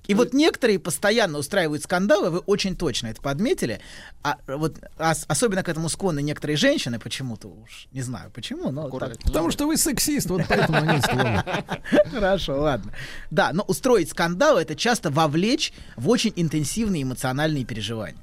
И 0.08 0.14
вот 0.14 0.34
некоторые 0.34 0.80
постоянно 0.80 1.38
устраивают 1.40 1.84
скандалы, 1.84 2.30
вы 2.30 2.40
очень 2.40 2.76
точно 2.76 3.08
это 3.08 3.22
подметили. 3.22 3.80
А 4.24 4.38
вот 4.48 4.78
ос- 4.98 5.26
особенно 5.28 5.64
к 5.64 5.70
этому 5.70 5.90
склонны 5.90 6.22
некоторые 6.22 6.58
женщины 6.58 7.00
почему-то 7.00 7.48
уж. 7.48 7.88
Не 7.92 8.02
знаю 8.02 8.32
почему, 8.32 8.72
но 8.72 8.84
так. 8.84 9.24
Потому 9.24 9.52
что 9.52 9.68
вы 9.68 9.78
сексист, 9.78 10.28
вот 10.30 10.42
поэтому 10.48 10.78
они 10.78 11.02
склонны. 11.02 11.44
Хорошо, 12.12 12.60
ладно. 12.62 12.94
Да, 13.32 13.52
но 13.54 13.64
устроить 13.64 14.10
скандал 14.10 14.58
это 14.58 14.76
часто 14.76 15.10
вовлечь 15.10 15.74
в 15.96 16.10
очень 16.10 16.34
интенсивные 16.36 17.04
эмоциональные 17.04 17.66
переживания. 17.66 18.20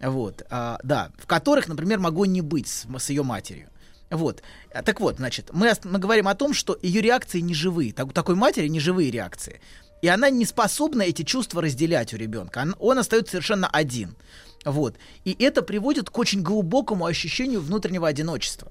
Вот, 0.00 0.42
а, 0.50 0.78
да, 0.82 1.10
в 1.18 1.26
которых, 1.26 1.68
например, 1.68 1.98
могло 2.00 2.26
не 2.26 2.40
быть 2.40 2.66
с, 2.66 2.86
с 2.98 3.10
ее 3.10 3.22
матерью. 3.22 3.68
Вот. 4.10 4.42
А, 4.74 4.82
Так 4.82 5.00
вот, 5.00 5.16
значит, 5.16 5.50
мы, 5.52 5.72
мы 5.84 5.98
говорим 6.00 6.26
о 6.28 6.34
том, 6.34 6.54
что 6.54 6.76
ее 6.82 7.00
реакции 7.00 7.40
не 7.40 7.54
живые. 7.54 7.92
Так, 7.92 8.08
у 8.08 8.10
такой 8.10 8.34
матери 8.34 8.66
не 8.66 8.80
живые 8.80 9.10
реакции. 9.12 9.60
И 10.02 10.08
она 10.08 10.28
не 10.30 10.44
способна 10.44 11.02
эти 11.02 11.22
чувства 11.22 11.62
разделять 11.62 12.12
у 12.12 12.16
ребенка. 12.18 12.58
Он, 12.58 12.76
он 12.78 12.98
остается 12.98 13.32
совершенно 13.32 13.68
один. 13.68 14.16
Вот. 14.64 14.96
И 15.24 15.34
это 15.42 15.62
приводит 15.62 16.10
к 16.10 16.18
очень 16.18 16.42
глубокому 16.42 17.06
ощущению 17.06 17.60
внутреннего 17.60 18.06
одиночества. 18.08 18.70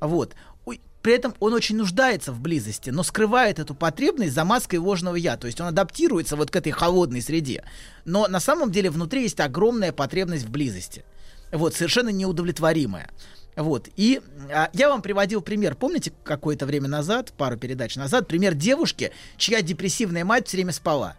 Вот. 0.00 0.34
Ой, 0.64 0.80
При 1.02 1.14
этом 1.14 1.34
он 1.40 1.52
очень 1.52 1.76
нуждается 1.76 2.32
в 2.32 2.40
близости, 2.40 2.90
но 2.90 3.02
скрывает 3.02 3.58
эту 3.58 3.74
потребность 3.74 4.34
за 4.34 4.44
маской 4.44 4.76
ложного 4.76 5.16
я. 5.16 5.36
То 5.36 5.46
есть 5.46 5.60
он 5.60 5.68
адаптируется 5.68 6.36
вот 6.36 6.50
к 6.50 6.56
этой 6.56 6.72
холодной 6.72 7.22
среде. 7.22 7.62
Но 8.04 8.26
на 8.26 8.40
самом 8.40 8.72
деле 8.72 8.90
внутри 8.90 9.22
есть 9.22 9.38
огромная 9.40 9.92
потребность 9.92 10.46
в 10.46 10.50
близости. 10.50 11.04
Вот, 11.52 11.74
совершенно 11.74 12.08
неудовлетворимая. 12.08 13.10
Вот. 13.56 13.88
И 13.96 14.20
а, 14.52 14.68
я 14.74 14.88
вам 14.88 15.02
приводил 15.02 15.40
пример. 15.40 15.74
Помните, 15.74 16.12
какое-то 16.24 16.66
время 16.66 16.88
назад, 16.88 17.32
пару 17.32 17.56
передач 17.56 17.96
назад, 17.96 18.28
пример 18.28 18.54
девушки, 18.54 19.12
чья 19.36 19.62
депрессивная 19.62 20.24
мать 20.24 20.46
все 20.46 20.58
время 20.58 20.72
спала. 20.72 21.16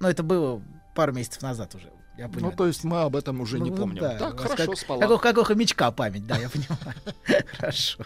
Ну, 0.00 0.08
это 0.08 0.22
было 0.22 0.62
пару 0.94 1.12
месяцев 1.12 1.42
назад 1.42 1.74
уже. 1.74 1.90
Я 2.18 2.28
Ну, 2.28 2.50
то 2.50 2.66
есть 2.66 2.82
мы 2.82 3.02
об 3.02 3.14
этом 3.14 3.40
уже 3.42 3.60
не 3.60 3.70
Ну, 3.70 3.76
помним. 3.76 4.02
да, 4.02 4.16
так, 4.16 4.40
хорошо, 4.40 4.66
как, 4.70 4.78
спала. 4.78 5.06
Как, 5.06 5.20
как 5.20 5.38
у 5.38 5.42
хомячка 5.44 5.90
память, 5.90 6.26
да, 6.26 6.38
я 6.38 6.48
понимаю. 6.48 7.44
Хорошо. 7.58 8.04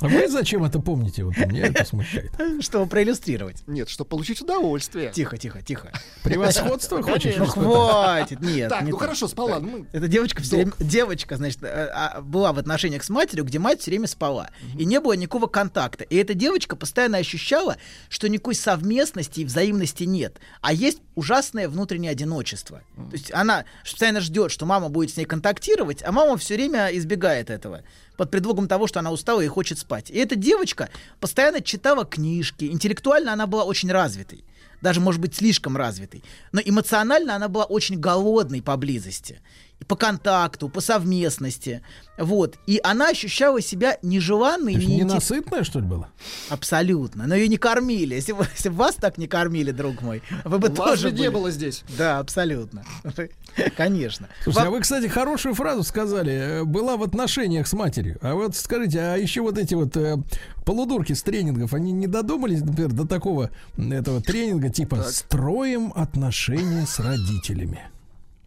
А 0.00 0.08
вы 0.08 0.28
зачем 0.28 0.64
это 0.64 0.78
помните? 0.80 1.24
Вот 1.24 1.36
меня 1.36 1.66
это 1.66 1.84
смущает. 1.84 2.32
Чтобы 2.60 2.86
проиллюстрировать. 2.86 3.62
Нет, 3.66 3.88
чтобы 3.88 4.08
получить 4.10 4.40
удовольствие. 4.40 5.10
Тихо, 5.12 5.38
тихо, 5.38 5.62
тихо. 5.62 5.92
Превосходство 6.22 7.02
хочешь? 7.02 7.36
Ну 7.36 7.46
хватит, 7.46 8.40
нет. 8.40 8.68
Так, 8.70 8.82
не 8.82 8.90
ну 8.90 8.96
так. 8.98 9.06
хорошо, 9.06 9.28
спала. 9.28 9.58
ну, 9.58 9.68
мы- 9.68 9.86
Эта 9.92 10.08
девочка 10.08 10.42
все 10.42 10.56
время, 10.56 10.72
девочка, 10.78 11.36
значит, 11.36 11.62
э, 11.62 11.90
а, 11.92 12.20
была 12.20 12.52
в 12.52 12.58
отношениях 12.58 13.04
с 13.04 13.08
матерью, 13.10 13.44
где 13.44 13.58
мать 13.58 13.80
все 13.80 13.90
время 13.90 14.06
спала. 14.06 14.50
И 14.78 14.84
не 14.84 15.00
было 15.00 15.14
никакого 15.14 15.46
контакта. 15.46 16.04
И 16.04 16.16
эта 16.16 16.34
девочка 16.34 16.76
постоянно 16.76 17.18
ощущала, 17.18 17.76
что 18.08 18.28
никакой 18.28 18.54
совместности 18.54 19.40
и 19.40 19.44
взаимности 19.44 20.04
нет. 20.04 20.38
А 20.60 20.72
есть 20.72 21.00
ужасное 21.14 21.68
внутреннее 21.68 22.10
одиночество. 22.12 22.82
То 22.96 23.12
есть 23.12 23.32
она 23.32 23.64
постоянно 23.82 24.20
ждет, 24.20 24.50
что 24.50 24.66
мама 24.66 24.88
будет 24.88 25.10
с 25.10 25.16
ней 25.16 25.24
контактировать, 25.24 26.02
а 26.02 26.12
мама 26.12 26.36
все 26.36 26.54
время 26.54 26.88
избегает 26.92 27.50
этого. 27.50 27.82
Под 28.16 28.30
предлогом 28.30 28.68
того, 28.68 28.86
что 28.86 29.00
она 29.00 29.12
устала 29.12 29.40
и 29.40 29.48
хочет 29.48 29.78
спать. 29.78 30.10
И 30.10 30.16
эта 30.18 30.36
девочка 30.36 30.88
постоянно 31.20 31.60
читала 31.60 32.04
книжки. 32.04 32.64
Интеллектуально 32.64 33.32
она 33.32 33.46
была 33.46 33.64
очень 33.64 33.90
развитой 33.90 34.44
даже, 34.80 35.00
может 35.00 35.20
быть, 35.20 35.34
слишком 35.34 35.76
развитой. 35.76 36.22
Но 36.52 36.60
эмоционально 36.64 37.34
она 37.34 37.48
была 37.48 37.64
очень 37.64 37.98
голодной 37.98 38.62
поблизости. 38.62 39.40
По 39.88 39.94
контакту, 39.96 40.68
по 40.68 40.80
совместности. 40.80 41.82
Вот. 42.18 42.56
И 42.66 42.80
она 42.82 43.10
ощущала 43.10 43.60
себя 43.60 43.98
нежеланной. 44.02 44.72
То 44.74 44.78
есть 44.80 44.90
неинте- 44.90 45.04
ненасытное, 45.04 45.64
что 45.64 45.80
ли, 45.80 45.86
было? 45.86 46.08
Абсолютно. 46.48 47.26
Но 47.26 47.34
ее 47.34 47.46
не 47.48 47.56
кормили. 47.58 48.14
Если 48.14 48.32
бы, 48.32 48.46
если 48.54 48.68
бы 48.70 48.76
вас 48.76 48.94
так 48.96 49.18
не 49.18 49.26
кормили, 49.28 49.70
друг 49.70 50.02
мой, 50.02 50.22
вы 50.44 50.58
бы 50.58 50.68
Вас 50.68 50.76
тоже 50.76 51.02
же 51.02 51.10
не 51.12 51.18
были. 51.18 51.28
было 51.28 51.50
здесь. 51.50 51.84
Да, 51.98 52.18
абсолютно. 52.18 52.84
Конечно. 53.76 54.28
Слушайте, 54.42 54.64
Вам- 54.66 54.68
а 54.74 54.76
вы, 54.76 54.80
кстати, 54.82 55.06
хорошую 55.06 55.54
фразу 55.54 55.82
сказали. 55.82 56.32
э, 56.32 56.64
Была 56.64 56.96
в 56.96 57.02
отношениях 57.02 57.66
с 57.66 57.72
матерью. 57.72 58.18
А 58.22 58.34
вот 58.34 58.56
скажите, 58.56 59.00
а 59.00 59.16
еще 59.16 59.40
вот 59.42 59.56
эти 59.58 59.74
вот 59.74 59.96
э, 59.96 60.16
полудурки 60.64 61.12
с 61.12 61.22
тренингов, 61.22 61.74
они 61.74 61.92
не 61.92 62.06
додумались, 62.06 62.60
например, 62.62 62.92
до 62.92 63.06
такого 63.06 63.50
этого 63.78 64.20
тренинга 64.20 64.68
типа 64.70 65.02
«Строим 65.04 65.92
отношения 65.94 66.86
с 66.86 66.98
родителями». 66.98 67.80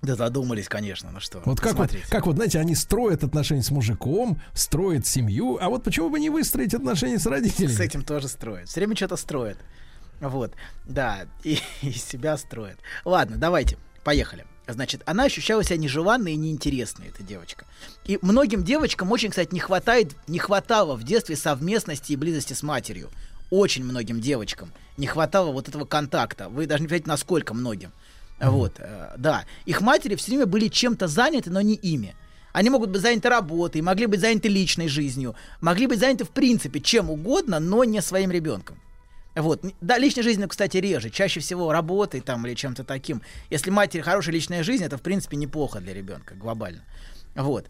Да 0.02 0.16
задумались, 0.16 0.70
конечно, 0.70 1.12
ну 1.12 1.20
что. 1.20 1.42
Вот 1.46 1.60
как 1.60 1.76
вот, 1.76 1.92
как 2.10 2.26
вот, 2.26 2.36
знаете, 2.36 2.60
они 2.60 2.74
строят 2.74 3.24
отношения 3.24 3.64
с 3.64 3.70
мужиком, 3.70 4.42
строят 4.54 5.06
семью, 5.06 5.58
а 5.60 5.70
вот 5.70 5.84
почему 5.84 6.10
бы 6.10 6.20
не 6.20 6.30
выстроить 6.30 6.74
отношения 6.74 7.20
с 7.20 7.26
родителями? 7.26 7.72
С 7.72 7.80
этим 7.82 8.04
тоже 8.04 8.30
строят. 8.30 8.70
Все 8.70 8.80
время 8.80 8.96
что-то 8.96 9.18
строят. 9.18 9.58
Вот, 10.22 10.54
да, 10.86 11.28
и, 11.44 11.60
и 11.82 11.92
себя 11.92 12.38
строят. 12.38 12.80
Ладно, 13.04 13.36
давайте, 13.38 13.78
поехали. 14.04 14.46
Значит, 14.68 15.02
она 15.06 15.24
ощущала 15.24 15.64
себя 15.64 15.78
нежеланной 15.78 16.34
и 16.34 16.38
неинтересной, 16.38 17.08
эта 17.08 17.24
девочка. 17.24 17.66
И 18.06 18.20
многим 18.22 18.64
девочкам 18.64 19.12
очень, 19.12 19.32
кстати, 19.32 19.54
не 19.54 19.60
хватает, 19.60 20.16
не 20.28 20.40
хватало 20.40 20.96
в 20.96 21.04
детстве 21.04 21.36
совместности 21.36 22.14
и 22.14 22.16
близости 22.16 22.54
с 22.54 22.62
матерью. 22.62 23.10
Очень 23.50 23.84
многим 23.84 24.22
девочкам 24.22 24.72
не 24.98 25.08
хватало 25.08 25.52
вот 25.52 25.68
этого 25.68 25.86
контакта. 25.86 26.50
Вы 26.50 26.68
даже 26.68 26.84
не 26.84 26.88
понимаете, 26.88 27.10
насколько 27.10 27.54
многим. 27.54 27.92
Вот, 28.42 28.76
э, 28.80 29.16
да. 29.18 29.46
Их 29.66 29.82
матери 29.82 30.16
все 30.16 30.32
время 30.32 30.46
были 30.46 30.68
чем-то 30.68 31.08
заняты, 31.08 31.50
но 31.50 31.62
не 31.62 31.76
ими. 31.76 32.16
Они 32.54 32.70
могут 32.70 32.90
быть 32.90 33.02
заняты 33.02 33.30
работой, 33.30 33.82
могли 33.82 34.06
быть 34.06 34.22
заняты 34.22 34.48
личной 34.48 34.88
жизнью, 34.88 35.36
могли 35.62 35.88
быть 35.88 36.00
заняты 36.00 36.26
в 36.26 36.30
принципе 36.30 36.80
чем 36.80 37.10
угодно, 37.10 37.60
но 37.60 37.84
не 37.84 38.02
своим 38.02 38.32
ребенком. 38.32 38.80
Вот. 39.36 39.64
Да, 39.82 39.98
личной 39.98 40.24
жизнью, 40.24 40.48
кстати, 40.50 40.78
реже. 40.78 41.10
Чаще 41.10 41.40
всего 41.40 41.72
работой 41.72 42.22
там 42.22 42.46
или 42.48 42.56
чем-то 42.56 42.84
таким. 42.84 43.22
Если 43.50 43.70
матери 43.70 44.02
хорошая 44.02 44.34
личная 44.34 44.64
жизнь, 44.64 44.84
это, 44.84 44.98
в 44.98 45.02
принципе, 45.02 45.38
неплохо 45.38 45.80
для 45.80 45.94
ребенка 45.94 46.36
глобально. 46.36 46.84
Вот. 47.36 47.68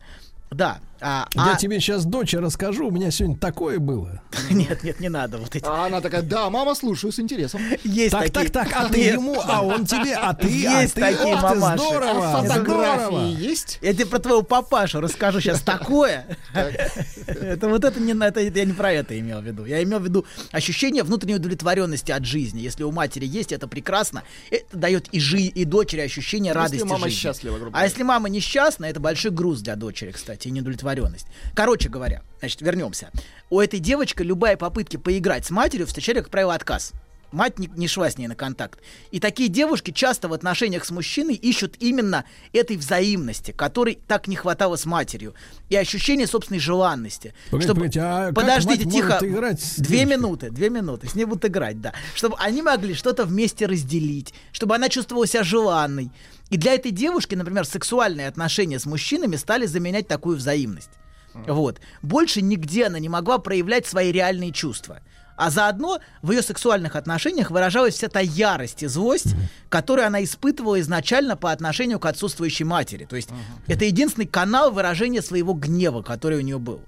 Да. 0.51 0.79
А, 1.01 1.27
Я 1.33 1.53
а- 1.53 1.55
тебе 1.55 1.79
сейчас, 1.79 2.03
дочь, 2.03 2.33
расскажу, 2.33 2.87
у 2.87 2.91
меня 2.91 3.09
сегодня 3.09 3.37
такое 3.37 3.79
было. 3.79 4.21
Нет, 4.49 4.83
нет, 4.83 4.99
не 4.99 5.07
надо 5.07 5.37
вот 5.37 5.55
эти. 5.55 5.63
А 5.65 5.85
она 5.85 6.01
такая, 6.01 6.21
да, 6.23 6.49
мама, 6.49 6.75
слушаю 6.75 7.13
с 7.13 7.19
интересом. 7.21 7.61
Есть 7.85 8.11
Так, 8.11 8.29
такие. 8.31 8.49
так, 8.49 8.67
так, 8.69 8.73
а 8.85 8.89
ты 8.89 8.97
Нет. 8.99 9.13
ему, 9.13 9.39
а 9.41 9.61
он 9.63 9.85
тебе, 9.85 10.13
а 10.15 10.33
ты, 10.33 10.47
а 10.67 10.81
Есть 10.81 10.95
ты, 10.95 11.01
такие 11.01 11.35
ох 11.35 11.51
ты, 11.53 11.57
здорово, 11.57 12.39
А 12.39 12.41
Фотографии 12.43 13.05
здорово. 13.05 13.27
есть? 13.29 13.79
Я 13.81 13.93
тебе 13.93 14.07
про 14.07 14.19
твоего 14.19 14.41
папашу 14.41 14.99
расскажу 14.99 15.39
сейчас 15.39 15.61
такое. 15.61 16.37
Это 16.53 17.69
вот 17.69 17.85
это 17.85 17.99
не 17.99 18.13
на 18.13 18.25
это 18.27 18.41
я 18.41 18.65
не 18.65 18.73
про 18.73 18.91
это 18.91 19.17
имел 19.17 19.39
в 19.39 19.45
виду. 19.45 19.63
Я 19.65 19.81
имел 19.83 19.99
в 19.99 20.03
виду 20.03 20.25
ощущение 20.51 21.03
внутренней 21.03 21.35
удовлетворенности 21.35 22.11
от 22.11 22.25
жизни. 22.25 22.59
Если 22.59 22.83
у 22.83 22.91
матери 22.91 23.25
есть, 23.25 23.51
это 23.53 23.67
прекрасно. 23.67 24.23
Это 24.51 24.77
дает 24.77 25.07
и 25.13 25.19
жи 25.19 25.39
и 25.41 25.63
дочери 25.65 26.01
ощущение 26.01 26.49
Если 26.49 26.59
радости 26.59 26.83
мама 26.83 27.05
жизни. 27.07 27.19
счастлива, 27.21 27.57
грубо 27.57 27.77
А 27.77 27.83
если 27.85 28.03
мама 28.03 28.27
несчастна, 28.29 28.85
это 28.85 28.99
большой 28.99 29.31
груз 29.31 29.61
для 29.61 29.75
дочери, 29.75 30.11
кстати, 30.11 30.38
и 30.47 30.51
неудовлетворенность. 30.51 31.27
Короче 31.53 31.89
говоря, 31.89 32.21
значит, 32.39 32.61
вернемся. 32.61 33.09
У 33.49 33.59
этой 33.59 33.79
девочки 33.79 34.21
любая 34.21 34.55
попытка 34.55 34.99
поиграть 34.99 35.45
с 35.45 35.49
матерью 35.49 35.87
встречали, 35.87 36.21
как 36.21 36.29
правило, 36.29 36.53
отказ. 36.53 36.93
Мать 37.31 37.59
не, 37.59 37.67
не 37.75 37.87
шла 37.87 38.09
с 38.09 38.17
ней 38.17 38.27
на 38.27 38.35
контакт. 38.35 38.79
И 39.11 39.19
такие 39.19 39.49
девушки 39.49 39.91
часто 39.91 40.27
в 40.27 40.33
отношениях 40.33 40.83
с 40.85 40.91
мужчиной 40.91 41.35
ищут 41.35 41.75
именно 41.79 42.25
этой 42.53 42.77
взаимности, 42.77 43.51
которой 43.51 43.99
так 44.07 44.27
не 44.27 44.35
хватало 44.35 44.75
с 44.77 44.85
матерью. 44.85 45.35
И 45.69 45.75
ощущение 45.75 46.25
собственной 46.27 46.59
желанности. 46.59 47.33
Погодите, 47.51 47.67
Чтобы- 47.67 47.79
погодите, 47.81 47.99
а 48.01 48.33
Подождите, 48.33 48.89
тихо. 48.89 49.19
Две 49.77 50.05
минуты, 50.05 50.49
две 50.49 50.69
минуты. 50.69 51.07
С 51.07 51.15
ней 51.15 51.25
будут 51.25 51.45
играть, 51.45 51.79
да. 51.81 51.93
Чтобы 52.15 52.35
они 52.39 52.61
могли 52.61 52.93
что-то 52.95 53.25
вместе 53.25 53.67
разделить, 53.67 54.33
чтобы 54.51 54.75
она 54.75 54.89
чувствовала 54.89 55.27
себя 55.27 55.43
желанной. 55.43 56.11
И 56.49 56.57
для 56.57 56.73
этой 56.73 56.91
девушки, 56.91 57.35
например, 57.35 57.65
сексуальные 57.65 58.27
отношения 58.27 58.79
с 58.79 58.85
мужчинами 58.85 59.35
стали 59.35 59.67
заменять 59.67 60.07
такую 60.07 60.37
взаимность. 60.37 60.89
Вот. 61.33 61.79
Больше 62.01 62.41
нигде 62.41 62.87
она 62.87 62.99
не 62.99 63.07
могла 63.09 63.37
проявлять 63.37 63.85
свои 63.85 64.11
реальные 64.11 64.51
чувства. 64.51 65.01
А 65.39 65.51
заодно 65.51 65.99
в 66.21 66.31
ее 66.31 66.41
сексуальных 66.41 66.97
отношениях 66.97 67.49
выражалась 67.49 67.95
вся 67.95 68.09
та 68.09 68.19
ярость 68.19 68.83
и 68.83 68.87
злость, 68.87 69.35
которую 69.69 70.05
она 70.05 70.21
испытывала 70.21 70.81
изначально 70.81 71.37
по 71.37 71.53
отношению 71.53 71.97
к 71.97 72.05
отсутствующей 72.05 72.65
матери. 72.65 73.05
То 73.05 73.15
есть 73.15 73.29
это 73.65 73.85
единственный 73.85 74.27
канал 74.27 74.69
выражения 74.69 75.21
своего 75.21 75.53
гнева, 75.53 76.01
который 76.01 76.39
у 76.39 76.41
нее 76.41 76.59
был. 76.59 76.81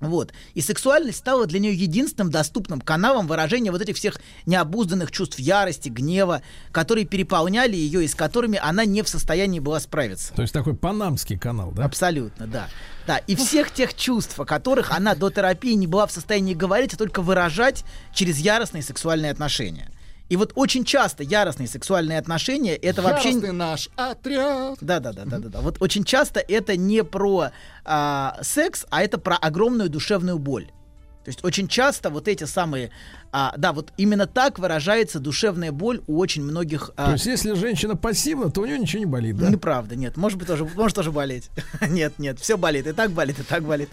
Вот. 0.00 0.32
И 0.54 0.60
сексуальность 0.60 1.18
стала 1.18 1.46
для 1.46 1.58
нее 1.58 1.74
единственным 1.74 2.30
доступным 2.30 2.80
каналом 2.80 3.26
выражения 3.26 3.70
вот 3.72 3.82
этих 3.82 3.96
всех 3.96 4.20
необузданных 4.46 5.10
чувств 5.10 5.38
ярости, 5.38 5.88
гнева, 5.88 6.42
которые 6.72 7.04
переполняли 7.04 7.74
ее 7.74 8.04
и 8.04 8.08
с 8.08 8.14
которыми 8.14 8.60
она 8.62 8.84
не 8.84 9.02
в 9.02 9.08
состоянии 9.08 9.60
была 9.60 9.80
справиться. 9.80 10.32
То 10.34 10.42
есть 10.42 10.54
такой 10.54 10.74
панамский 10.74 11.38
канал, 11.38 11.72
да? 11.72 11.84
Абсолютно, 11.84 12.46
да. 12.46 12.68
Да, 13.06 13.18
и 13.18 13.34
всех 13.36 13.70
тех 13.70 13.94
чувств, 13.94 14.38
о 14.38 14.44
которых 14.44 14.92
она 14.92 15.14
до 15.14 15.30
терапии 15.30 15.72
не 15.72 15.86
была 15.86 16.06
в 16.06 16.12
состоянии 16.12 16.54
говорить, 16.54 16.92
а 16.92 16.96
только 16.96 17.22
выражать 17.22 17.84
через 18.12 18.38
яростные 18.38 18.82
сексуальные 18.82 19.32
отношения. 19.32 19.90
И 20.28 20.36
вот 20.36 20.52
очень 20.54 20.84
часто 20.84 21.22
яростные 21.22 21.68
сексуальные 21.68 22.18
отношения 22.18 22.76
это 22.76 23.00
вообще 23.00 23.30
Яростный 23.30 23.52
наш 23.52 23.88
отряд. 23.96 24.78
да, 24.80 25.00
да, 25.00 25.12
да, 25.12 25.24
да, 25.24 25.38
да, 25.38 25.48
да. 25.48 25.60
Вот 25.60 25.78
очень 25.80 26.04
часто 26.04 26.40
это 26.40 26.76
не 26.76 27.02
про 27.02 27.50
а, 27.84 28.38
секс, 28.42 28.84
а 28.90 29.02
это 29.02 29.18
про 29.18 29.36
огромную 29.36 29.88
душевную 29.88 30.38
боль. 30.38 30.66
То 31.24 31.30
есть 31.30 31.44
очень 31.44 31.68
часто 31.68 32.10
вот 32.10 32.26
эти 32.26 32.44
самые, 32.44 32.90
а, 33.32 33.54
да, 33.56 33.72
вот 33.72 33.92
именно 33.96 34.26
так 34.26 34.58
выражается 34.58 35.18
душевная 35.20 35.72
боль 35.72 36.00
у 36.06 36.18
очень 36.18 36.42
многих. 36.42 36.90
а, 36.96 37.06
То 37.06 37.12
есть, 37.12 37.26
если 37.26 37.54
женщина 37.54 37.96
пассивна, 37.96 38.50
то 38.50 38.62
у 38.62 38.66
нее 38.66 38.78
ничего 38.78 39.00
не 39.00 39.06
болит, 39.06 39.36
да? 39.36 39.48
Неправда, 39.50 39.96
нет. 39.96 40.16
Может 40.16 40.38
быть, 40.38 40.46
тоже, 40.48 40.64
может 40.74 40.94
тоже 40.96 41.12
болеть. 41.12 41.50
нет, 41.88 42.14
нет, 42.18 42.38
все 42.40 42.56
болит. 42.56 42.86
И 42.86 42.92
так 42.92 43.10
болит, 43.10 43.38
и 43.38 43.42
так 43.42 43.62
болит. 43.64 43.90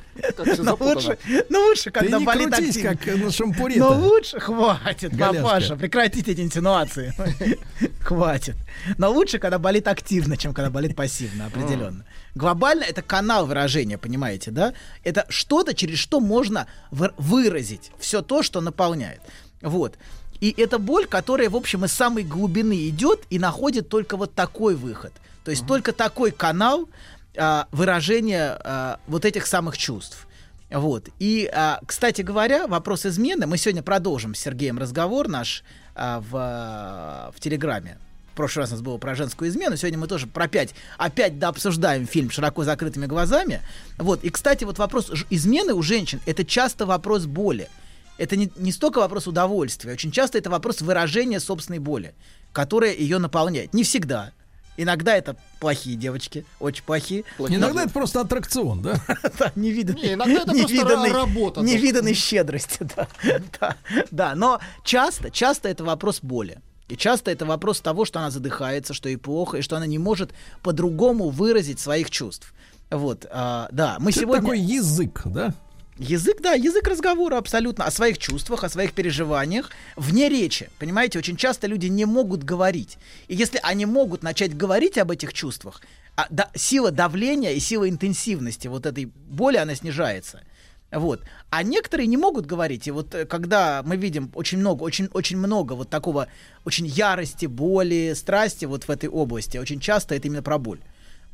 Но 0.58 0.78
лучше, 0.80 1.18
ну 1.50 1.60
лучше, 1.68 1.86
Ты 1.86 1.92
когда 1.92 2.20
не 2.20 2.26
болит 2.26 2.50
крутись, 2.54 2.78
активно. 2.78 2.96
как 2.98 3.24
на 3.26 3.32
шампуре 3.32 3.76
Но 3.78 3.94
лучше 4.00 4.40
хватит, 4.40 5.14
Голяшка. 5.16 5.42
папаша, 5.44 5.76
прекратите 5.76 6.32
эти 6.32 6.42
инсинуации. 6.42 7.14
хватит. 8.02 8.56
Но 8.98 9.12
лучше, 9.12 9.40
когда 9.40 9.60
болит 9.60 9.88
активно, 9.88 10.38
чем 10.38 10.54
когда 10.54 10.70
болит 10.70 10.96
пассивно, 10.96 11.48
определенно. 11.48 12.06
Глобально 12.36 12.84
это 12.84 13.02
канал 13.02 13.46
выражения, 13.48 13.98
понимаете, 13.98 14.52
да? 14.52 14.74
Это 15.04 15.26
что-то, 15.30 15.74
через 15.74 15.98
что 16.00 16.20
можно 16.20 16.68
вы- 16.92 17.14
выразить 17.18 17.92
все 17.98 18.22
то, 18.22 18.44
что 18.44 18.60
наполняет. 18.62 19.22
Вот. 19.66 19.96
И 20.40 20.54
это 20.58 20.78
боль, 20.78 21.08
которая, 21.08 21.50
в 21.50 21.56
общем, 21.56 21.86
из 21.86 21.92
самой 21.92 22.24
глубины 22.24 22.88
идет 22.88 23.24
и 23.30 23.40
находит 23.40 23.90
только 23.90 24.16
вот 24.16 24.34
такой 24.34 24.76
выход. 24.76 25.12
То 25.44 25.52
есть 25.52 25.66
только 25.66 25.92
такой 25.92 26.32
канал 26.32 26.88
а, 27.36 27.68
выражения 27.72 28.58
а, 28.64 29.00
вот 29.08 29.26
этих 29.26 29.48
самых 29.48 29.78
чувств. 29.78 30.28
Вот. 30.70 31.10
И, 31.20 31.50
а, 31.52 31.80
кстати 31.86 32.22
говоря, 32.22 32.68
вопрос 32.68 33.06
измены. 33.06 33.48
Мы 33.48 33.58
сегодня 33.58 33.82
продолжим 33.82 34.36
с 34.36 34.40
Сергеем 34.40 34.78
разговор 34.78 35.28
наш 35.28 35.64
а, 35.96 36.20
в, 36.20 36.30
а, 36.34 37.32
в 37.36 37.40
Телеграме. 37.40 37.98
В 38.34 38.36
прошлый 38.36 38.64
раз 38.64 38.72
у 38.72 38.74
нас 38.74 38.82
было 38.82 38.98
про 38.98 39.16
женскую 39.16 39.50
измену. 39.50 39.78
Сегодня 39.78 39.98
мы 39.98 40.08
тоже 40.08 40.28
про 40.28 40.46
опять, 40.46 40.76
опять 40.98 41.40
да, 41.40 41.48
обсуждаем 41.48 42.06
фильм 42.06 42.30
широко 42.30 42.64
закрытыми 42.64 43.08
глазами. 43.08 43.62
Вот. 43.98 44.24
И, 44.24 44.30
кстати, 44.30 44.64
вот 44.64 44.78
вопрос 44.78 45.12
измены 45.32 45.74
у 45.74 45.82
женщин 45.82 46.20
это 46.28 46.46
часто 46.46 46.86
вопрос 46.86 47.26
боли. 47.26 47.68
Это 48.18 48.36
не, 48.38 48.52
не 48.56 48.72
столько 48.72 49.00
вопрос 49.00 49.28
удовольствия, 49.28 49.94
очень 49.94 50.12
часто 50.12 50.38
это 50.38 50.50
вопрос 50.50 50.82
выражения 50.82 51.40
собственной 51.40 51.80
боли, 51.80 52.16
которая 52.54 52.94
ее 52.94 53.18
наполняет. 53.18 53.74
Не 53.74 53.84
всегда. 53.84 54.32
Иногда 54.78 55.16
это 55.16 55.38
плохие 55.62 55.96
девочки, 55.96 56.46
очень 56.60 56.84
плохие. 56.84 57.24
Иногда 57.40 57.84
это 57.84 57.94
просто 57.94 58.22
аттракцион, 58.22 58.82
да? 58.82 58.96
Да, 59.40 59.52
невидан- 59.56 59.96
Не, 59.96 60.14
иногда 60.16 60.42
это 60.42 60.52
просто 60.52 60.74
невиданной- 60.74 61.10
ра- 61.12 61.14
работа, 61.14 61.62
да. 61.62 61.68
Невиданной 61.68 62.14
щедрости, 62.14 62.80
да. 62.96 63.08
да. 63.60 63.76
Да, 64.12 64.36
но 64.36 64.60
часто, 64.84 65.32
часто 65.32 65.70
это 65.70 65.84
вопрос 65.86 66.20
боли. 66.22 66.60
И 66.90 66.98
часто 66.98 67.32
это 67.32 67.46
вопрос 67.46 67.80
того, 67.80 68.04
что 68.06 68.20
она 68.20 68.32
задыхается, 68.32 68.94
что 68.94 69.08
ей 69.10 69.18
плохо, 69.18 69.58
и 69.58 69.62
что 69.62 69.76
она 69.78 69.88
не 69.88 69.98
может 69.98 70.34
по-другому 70.62 71.30
выразить 71.30 71.80
своих 71.80 72.12
чувств. 72.12 72.54
Вот, 72.92 73.26
а, 73.32 73.68
да, 73.72 73.96
мы 74.00 74.12
Это 74.12 74.20
сегодня... 74.20 74.42
такой 74.42 74.60
язык, 74.60 75.22
да? 75.26 75.54
Язык, 75.98 76.42
да, 76.42 76.54
язык 76.54 76.86
разговора 76.90 77.38
абсолютно 77.38 77.86
о 77.86 77.92
своих 77.92 78.18
чувствах, 78.18 78.66
о 78.66 78.70
своих 78.70 78.92
переживаниях 78.92 79.72
вне 79.96 80.28
речи. 80.28 80.70
Понимаете, 80.78 81.20
очень 81.20 81.38
часто 81.38 81.68
люди 81.68 81.88
не 81.88 82.04
могут 82.04 82.44
говорить. 82.44 82.98
И 83.30 83.36
если 83.36 83.62
они 83.64 83.86
могут 83.86 84.22
начать 84.22 84.58
говорить 84.58 84.98
об 84.98 85.12
этих 85.12 85.32
чувствах, 85.34 85.82
а, 86.18 86.28
да, 86.30 86.50
сила 86.54 86.92
давления 86.92 87.52
и 87.52 87.60
сила 87.62 87.90
интенсивности 87.90 88.68
вот 88.68 88.86
этой 88.86 89.06
боли, 89.06 89.56
она 89.56 89.74
снижается. 89.74 90.42
Вот. 90.92 91.22
А 91.50 91.64
некоторые 91.64 92.08
не 92.08 92.18
могут 92.18 92.46
говорить. 92.46 92.88
И 92.88 92.92
вот 92.92 93.16
э, 93.16 93.26
когда 93.26 93.82
мы 93.84 93.96
видим 93.96 94.32
очень 94.36 94.58
много, 94.58 94.84
очень, 94.84 95.10
очень 95.14 95.38
много 95.38 95.74
вот 95.74 95.90
такого, 95.90 96.28
очень 96.66 96.88
ярости, 96.88 97.46
боли, 97.46 98.14
страсти 98.16 98.66
вот 98.66 98.84
в 98.84 98.92
этой 98.92 99.08
области, 99.08 99.58
очень 99.58 99.80
часто 99.80 100.16
это 100.16 100.28
именно 100.28 100.44
про 100.44 100.58
боль. 100.58 100.82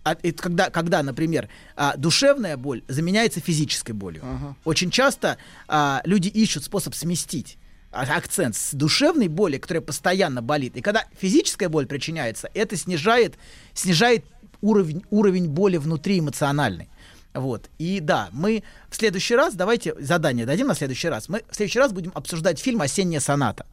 А 0.03 0.17
это 0.21 0.41
когда, 0.41 0.69
когда, 0.69 1.03
например, 1.03 1.47
а, 1.75 1.95
душевная 1.95 2.57
боль 2.57 2.83
заменяется 2.87 3.39
физической 3.39 3.91
болью. 3.91 4.23
Очень 4.65 4.89
часто 4.89 5.37
а, 5.67 6.01
люди 6.05 6.27
ищут 6.27 6.63
способ 6.63 6.95
сместить 6.95 7.57
а- 7.91 8.03
акцент 8.15 8.55
с 8.55 8.73
душевной 8.73 9.27
боли, 9.27 9.57
которая 9.57 9.81
постоянно 9.81 10.41
болит. 10.41 10.75
И 10.75 10.81
когда 10.81 11.05
физическая 11.19 11.69
боль 11.69 11.85
причиняется, 11.85 12.49
это 12.53 12.75
снижает, 12.77 13.35
снижает 13.73 14.25
уровень, 14.61 15.03
уровень 15.11 15.47
боли 15.47 15.77
внутри 15.77 16.19
эмоциональной. 16.19 16.89
Вот. 17.33 17.69
И 17.77 17.99
да, 17.99 18.29
мы 18.31 18.63
в 18.89 18.95
следующий 18.95 19.35
раз, 19.35 19.53
давайте 19.53 19.95
задание 19.99 20.45
дадим 20.45 20.67
на 20.67 20.75
следующий 20.75 21.09
раз. 21.09 21.29
Мы 21.29 21.43
в 21.49 21.55
следующий 21.55 21.79
раз 21.79 21.93
будем 21.93 22.11
обсуждать 22.13 22.59
фильм 22.59 22.81
«Осенняя 22.81 23.21
соната». 23.21 23.65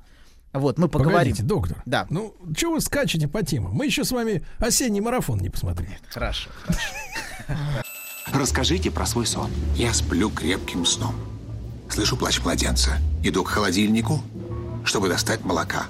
Вот, 0.53 0.79
мы 0.79 0.89
поговорим. 0.89 1.19
Погодите, 1.19 1.43
доктор. 1.43 1.83
Да. 1.85 2.07
Ну, 2.11 2.35
что 2.57 2.73
вы 2.73 2.81
скачете 2.81 3.29
по 3.29 3.43
темам? 3.43 3.73
Мы 3.73 3.87
еще 3.87 4.05
с 4.05 4.13
вами 4.13 4.43
осенний 4.59 5.01
марафон 5.01 5.39
не 5.39 5.51
посмотрели. 5.51 5.99
Хорошо. 6.09 6.51
Расскажите 8.33 8.91
про 8.91 9.07
свой 9.07 9.27
сон. 9.27 9.51
Я 9.75 9.93
сплю 9.93 10.31
крепким 10.31 10.85
сном. 10.85 11.15
Слышу 11.91 12.17
плач 12.17 12.41
младенца. 12.43 12.99
Иду 13.23 13.45
к 13.45 13.49
холодильнику, 13.49 14.23
чтобы 14.85 15.09
достать 15.09 15.45
молока. 15.45 15.87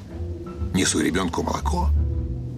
Несу 0.74 1.00
ребенку 1.00 1.42
молоко. 1.42 1.90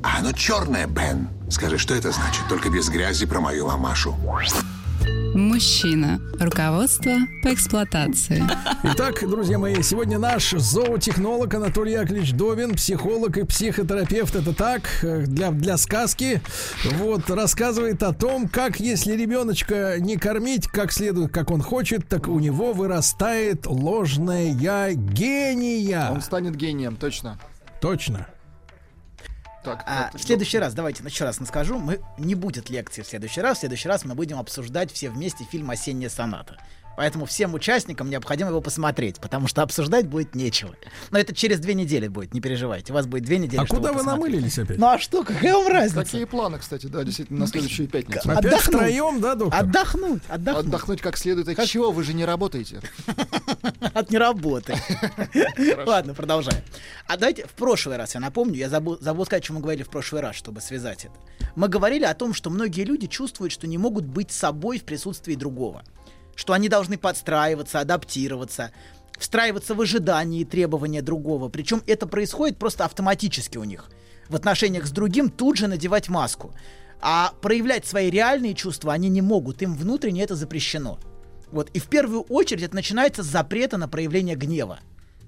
А 0.03 0.19
оно 0.19 0.33
черное, 0.33 0.87
Бен. 0.87 1.29
Скажи, 1.51 1.79
что 1.79 1.95
это 1.95 2.13
значит? 2.13 2.43
Только 2.49 2.71
без 2.71 2.89
грязи 2.89 3.27
про 3.27 3.41
мою 3.41 3.67
мамашу. 3.67 4.15
Мужчина. 5.35 6.21
Руководство 6.41 7.13
по 7.43 7.55
эксплуатации. 7.55 8.43
Итак, 8.83 9.21
друзья 9.29 9.59
мои, 9.59 9.81
сегодня 9.83 10.19
наш 10.19 10.51
зоотехнолог 10.51 11.55
Анатолий 11.55 11.93
Яковлевич 11.93 12.33
Довин, 12.33 12.75
психолог 12.75 13.37
и 13.37 13.45
психотерапевт, 13.45 14.35
это 14.35 14.53
так, 14.53 14.83
э, 15.03 15.27
для, 15.27 15.51
для 15.53 15.77
сказки, 15.77 16.41
вот, 16.97 17.31
рассказывает 17.31 18.03
о 18.03 18.13
том, 18.13 18.49
как 18.49 18.81
если 18.81 19.15
ребеночка 19.15 20.01
не 20.01 20.17
кормить 20.17 20.67
как 20.67 20.93
следует, 20.93 21.33
как 21.33 21.51
он 21.51 21.63
хочет, 21.63 22.09
так 22.09 22.27
у 22.27 22.41
него 22.41 22.73
вырастает 22.73 23.67
ложное 23.67 24.53
гения. 24.53 26.09
Он 26.11 26.23
станет 26.23 26.57
гением, 26.57 26.97
точно. 26.97 27.39
Точно. 27.81 28.27
Так, 29.63 29.85
А, 29.87 30.09
вот, 30.13 30.21
в 30.21 30.25
следующий 30.25 30.59
раз, 30.59 30.73
давайте 30.73 31.05
еще 31.05 31.25
раз 31.25 31.39
скажу, 31.47 31.79
мы 31.79 32.01
не 32.17 32.35
будет 32.35 32.71
лекции 32.71 33.03
в 33.03 33.07
следующий 33.07 33.43
раз. 33.43 33.59
В 33.59 33.61
следующий 33.61 33.89
раз 33.89 34.05
мы 34.05 34.15
будем 34.15 34.39
обсуждать 34.39 34.91
все 34.91 35.11
вместе 35.11 35.45
фильм 35.45 35.71
«Осенняя 35.71 36.09
соната». 36.09 36.57
Поэтому 36.97 37.25
всем 37.25 37.55
участникам 37.55 38.11
необходимо 38.11 38.51
его 38.51 38.61
посмотреть, 38.61 39.21
потому 39.21 39.47
что 39.47 39.63
обсуждать 39.63 40.07
будет 40.07 40.35
нечего. 40.35 40.75
Но 41.11 41.19
это 41.19 41.35
через 41.35 41.59
две 41.61 41.75
недели 41.75 42.09
будет, 42.09 42.35
не 42.35 42.41
переживайте. 42.41 42.93
У 42.93 42.95
вас 42.95 43.07
будет 43.07 43.25
две 43.25 43.39
недели, 43.39 43.61
А 43.61 43.65
чтобы 43.65 43.81
куда 43.81 43.93
вы 43.93 43.99
посмотреть. 43.99 44.25
намылились 44.33 44.59
опять? 44.59 44.79
Ну 44.79 44.87
а 44.87 44.99
что, 44.99 45.25
какая 45.25 45.55
вам 45.55 45.69
разница? 45.69 46.05
Какие 46.05 46.25
планы, 46.25 46.59
кстати, 46.59 46.87
да, 46.87 47.03
действительно, 47.05 47.41
на 47.41 47.47
следующую 47.47 47.89
пятницу? 47.89 48.29
Опять 48.31 48.45
отдохнуть. 48.45 48.63
втроем, 48.77 49.21
да, 49.21 49.35
доктор? 49.35 49.61
Отдохнуть, 49.61 50.23
отдохнуть. 50.29 50.67
Отдохнуть 50.67 51.01
как 51.01 51.17
следует. 51.17 51.59
А 51.59 51.67
чего? 51.67 51.91
Вы 51.91 52.03
же 52.05 52.13
не 52.13 52.25
работаете. 52.25 52.81
От 53.95 54.11
неработы. 54.11 54.75
Ладно, 55.87 56.15
продолжаем. 56.15 56.63
А 57.07 57.17
давайте 57.17 57.47
в 57.47 57.51
прошлый 57.53 57.97
раз, 57.97 58.15
я 58.15 58.21
напомню, 58.21 58.57
я 58.57 58.69
забыл, 58.69 58.99
забыл 59.01 59.25
сказать, 59.27 59.45
что 59.45 59.55
мы 59.55 59.61
говорили 59.61 59.83
в 59.83 59.89
прошлый 59.91 60.21
раз, 60.23 60.37
чтобы 60.37 60.61
связать 60.61 61.07
это. 61.07 61.15
Мы 61.57 61.69
говорили 61.69 62.05
о 62.05 62.15
том, 62.15 62.35
что 62.35 62.51
многие 62.51 62.85
люди 62.85 63.07
чувствуют, 63.07 63.53
что 63.53 63.67
не 63.67 63.79
могут 63.79 64.05
быть 64.05 64.31
собой 64.31 64.79
в 64.79 64.85
присутствии 64.85 65.35
другого. 65.35 65.83
Что 66.41 66.55
они 66.55 66.71
должны 66.71 66.97
подстраиваться, 66.97 67.81
адаптироваться, 67.81 68.71
встраиваться 69.19 69.75
в 69.75 69.81
ожидания 69.83 70.41
и 70.41 70.47
требования 70.47 71.03
другого. 71.03 71.51
Причем 71.51 71.83
это 71.87 72.07
происходит 72.07 72.57
просто 72.57 72.87
автоматически 72.87 73.59
у 73.59 73.65
них. 73.65 73.91
В 74.31 74.37
отношениях 74.37 74.87
с 74.87 74.91
другим 74.91 75.29
тут 75.29 75.59
же 75.59 75.67
надевать 75.67 76.09
маску. 76.09 76.55
А 77.03 77.35
проявлять 77.43 77.85
свои 77.85 78.09
реальные 78.09 78.55
чувства 78.55 78.95
они 78.95 79.11
не 79.11 79.21
могут, 79.21 79.61
им 79.61 79.75
внутренне 79.75 80.23
это 80.23 80.35
запрещено. 80.35 80.99
Вот. 81.53 81.69
И 81.75 81.79
в 81.79 81.89
первую 81.89 82.23
очередь 82.23 82.63
это 82.63 82.75
начинается 82.75 83.23
с 83.23 83.27
запрета 83.27 83.77
на 83.77 83.87
проявление 83.87 84.35
гнева. 84.35 84.79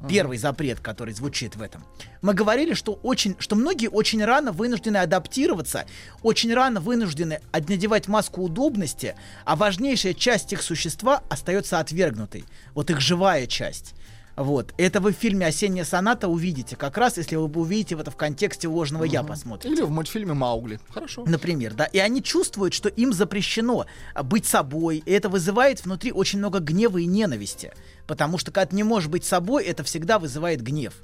Первый 0.08 0.38
запрет, 0.38 0.80
который 0.80 1.14
звучит 1.14 1.56
в 1.56 1.62
этом. 1.62 1.84
Мы 2.22 2.34
говорили, 2.34 2.74
что, 2.74 2.98
очень, 3.02 3.36
что 3.38 3.56
многие 3.56 3.88
очень 3.88 4.24
рано 4.24 4.52
вынуждены 4.52 4.98
адаптироваться, 4.98 5.86
очень 6.22 6.52
рано 6.54 6.80
вынуждены 6.80 7.40
надевать 7.52 8.08
маску 8.08 8.42
удобности, 8.42 9.14
а 9.44 9.56
важнейшая 9.56 10.14
часть 10.14 10.52
их 10.52 10.62
существа 10.62 11.22
остается 11.28 11.78
отвергнутой. 11.78 12.44
Вот 12.74 12.90
их 12.90 13.00
живая 13.00 13.46
часть. 13.46 13.94
Вот. 14.36 14.72
Это 14.78 15.00
вы 15.00 15.12
в 15.12 15.16
фильме 15.16 15.46
«Осенняя 15.46 15.84
соната» 15.84 16.28
увидите. 16.28 16.76
Как 16.76 16.96
раз, 16.96 17.18
если 17.18 17.36
вы 17.36 17.44
увидите 17.44 17.94
это 17.94 18.10
в 18.10 18.16
контексте 18.16 18.68
ложного 18.68 19.04
«я» 19.04 19.22
посмотрите. 19.22 19.74
Или 19.74 19.82
в 19.82 19.90
мультфильме 19.90 20.32
Маугли. 20.32 20.80
Хорошо. 20.88 21.24
Например, 21.26 21.74
да. 21.74 21.84
И 21.84 21.98
они 21.98 22.22
чувствуют, 22.22 22.74
что 22.74 22.88
им 22.88 23.12
запрещено 23.12 23.86
а, 24.14 24.22
быть 24.22 24.46
собой. 24.46 25.02
И 25.04 25.12
это 25.12 25.28
вызывает 25.28 25.84
внутри 25.84 26.12
очень 26.12 26.38
много 26.38 26.60
гнева 26.60 26.98
и 26.98 27.06
ненависти. 27.06 27.72
Потому 28.06 28.38
что 28.38 28.50
когда 28.50 28.70
ты 28.70 28.76
не 28.76 28.82
можешь 28.82 29.08
быть 29.08 29.24
собой, 29.24 29.64
это 29.64 29.84
всегда 29.84 30.18
вызывает 30.18 30.62
гнев. 30.62 30.94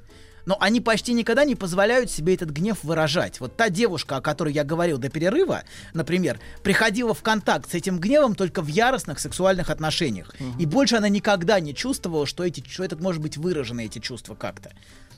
Но 0.49 0.57
они 0.59 0.81
почти 0.81 1.13
никогда 1.13 1.45
не 1.45 1.53
позволяют 1.53 2.09
себе 2.09 2.33
этот 2.33 2.49
гнев 2.49 2.79
выражать. 2.81 3.39
Вот 3.39 3.55
та 3.55 3.69
девушка, 3.69 4.15
о 4.15 4.21
которой 4.21 4.51
я 4.51 4.63
говорил 4.63 4.97
до 4.97 5.07
перерыва, 5.07 5.61
например, 5.93 6.39
приходила 6.63 7.13
в 7.13 7.21
контакт 7.21 7.69
с 7.69 7.75
этим 7.75 7.99
гневом 7.99 8.33
только 8.33 8.63
в 8.63 8.67
яростных 8.67 9.19
сексуальных 9.19 9.69
отношениях. 9.69 10.33
И 10.57 10.65
больше 10.65 10.95
она 10.95 11.07
никогда 11.07 11.59
не 11.59 11.75
чувствовала, 11.75 12.25
что, 12.25 12.43
эти, 12.43 12.67
что 12.67 12.83
это 12.83 12.97
может 12.97 13.21
быть 13.21 13.37
выражено, 13.37 13.81
эти 13.81 13.99
чувства 13.99 14.33
как-то. 14.33 14.71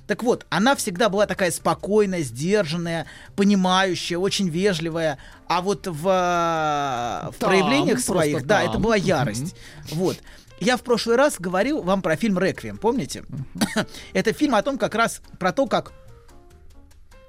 Так 0.05 0.23
вот, 0.23 0.45
она 0.49 0.75
всегда 0.75 1.07
была 1.07 1.25
такая 1.25 1.51
спокойная, 1.51 2.23
сдержанная, 2.23 3.05
понимающая, 3.37 4.17
очень 4.17 4.49
вежливая. 4.49 5.17
А 5.47 5.61
вот 5.61 5.87
в, 5.87 6.07
э, 6.07 7.29
в 7.31 7.35
Там, 7.39 7.49
проявлениях 7.49 8.03
просто 8.03 8.11
своих, 8.11 8.45
да, 8.45 8.63
там. 8.63 8.69
это 8.69 8.79
была 8.79 8.97
ярость. 8.97 9.55
Вот. 9.93 10.17
Я 10.61 10.77
в 10.77 10.83
прошлый 10.83 11.15
раз 11.15 11.39
говорил 11.39 11.81
вам 11.81 12.03
про 12.03 12.15
фильм 12.15 12.37
«Реквием», 12.37 12.77
помните? 12.77 13.23
Это 14.13 14.31
фильм 14.31 14.53
о 14.53 14.61
том, 14.61 14.77
как 14.77 14.93
раз 14.93 15.21
про 15.39 15.51
то, 15.51 15.65
как 15.65 15.91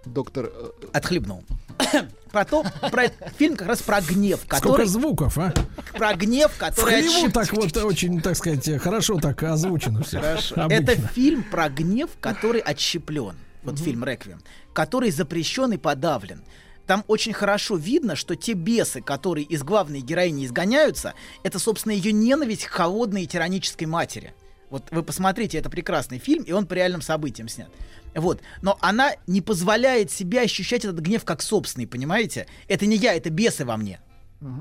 Доктор... 0.05 0.51
э, 0.53 0.71
отхлебнул. 0.92 1.42
про 2.31 2.45
то, 2.45 2.62
про 2.90 3.09
фильм 3.38 3.57
как 3.57 3.68
раз 3.68 3.81
про 3.81 4.03
гнев, 4.03 4.40
Сколько 4.40 4.61
который, 4.61 4.87
звуков, 4.87 5.38
а? 5.38 5.55
про 5.95 6.14
гнев, 6.14 6.53
В 6.53 6.59
который 6.59 7.03
хлеву 7.03 7.29
отщеп- 7.29 7.33
так 7.33 7.53
вот 7.55 7.75
очень, 7.79 8.21
так 8.21 8.37
сказать, 8.37 8.83
хорошо 8.83 9.18
так 9.18 9.42
озвучено 9.42 10.03
все. 10.03 10.21
Хорошо. 10.21 10.66
Это 10.68 10.95
фильм 10.97 11.42
про 11.42 11.71
гнев, 11.71 12.11
который 12.21 12.61
отщеплен. 12.61 13.35
Вот 13.62 13.79
фильм 13.79 14.05
Реквием, 14.05 14.42
который 14.75 15.11
запрещен 15.11 15.73
и 15.73 15.79
подавлен. 15.79 16.42
Там 16.87 17.05
очень 17.07 17.33
хорошо 17.33 17.77
видно, 17.77 18.16
что 18.16 18.35
те 18.37 18.55
бесы, 18.55 19.01
которые 19.01 19.45
из 19.45 19.62
главной 19.62 20.01
героини 20.01 20.47
изгоняются, 20.47 21.14
это, 21.42 21.59
собственно, 21.59 21.92
ее 21.92 22.12
ненависть 22.12 22.66
к 22.66 22.71
холодной 22.71 23.25
и 23.25 23.27
тиранической 23.27 23.87
матери. 23.87 24.35
Вот 24.71 24.85
вы 24.90 25.03
посмотрите, 25.03 25.59
это 25.59 25.68
прекрасный 25.68 26.18
фильм, 26.18 26.45
и 26.45 26.53
он 26.53 26.66
по 26.66 26.75
реальным 26.75 27.03
событиям 27.03 27.49
снят. 27.49 27.68
Вот. 28.14 28.40
Но 28.62 28.79
она 28.81 29.12
не 29.27 29.40
позволяет 29.40 30.11
себе 30.11 30.40
ощущать 30.40 30.85
этот 30.85 30.99
гнев 31.01 31.25
как 31.25 31.42
собственный, 31.42 31.87
понимаете? 31.87 32.47
Это 32.68 32.87
не 32.87 32.97
я, 32.97 33.14
это 33.14 33.31
бесы 33.31 33.64
во 33.64 33.77
мне. 33.77 34.01